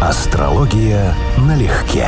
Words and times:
Астрология 0.00 1.12
налегке. 1.38 2.06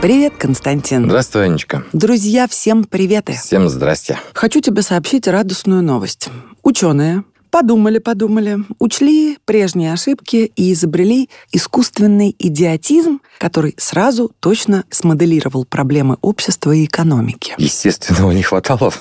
Привет, 0.00 0.32
Константин. 0.38 1.04
Здравствуй, 1.04 1.44
Анечка. 1.44 1.84
Друзья, 1.92 2.48
всем 2.48 2.84
приветы. 2.84 3.34
Всем 3.34 3.68
здрасте. 3.68 4.18
Хочу 4.32 4.62
тебе 4.62 4.80
сообщить 4.80 5.28
радостную 5.28 5.82
новость. 5.82 6.30
Ученые 6.62 7.24
Подумали-подумали, 7.50 8.58
учли 8.78 9.38
прежние 9.44 9.92
ошибки 9.92 10.52
и 10.54 10.72
изобрели 10.72 11.28
искусственный 11.52 12.34
идиотизм, 12.38 13.20
который 13.38 13.74
сразу 13.76 14.30
точно 14.40 14.84
смоделировал 14.90 15.64
проблемы 15.64 16.16
общества 16.20 16.72
и 16.72 16.84
экономики. 16.84 17.54
Естественного 17.58 18.30
не 18.32 18.42
хватало. 18.42 18.92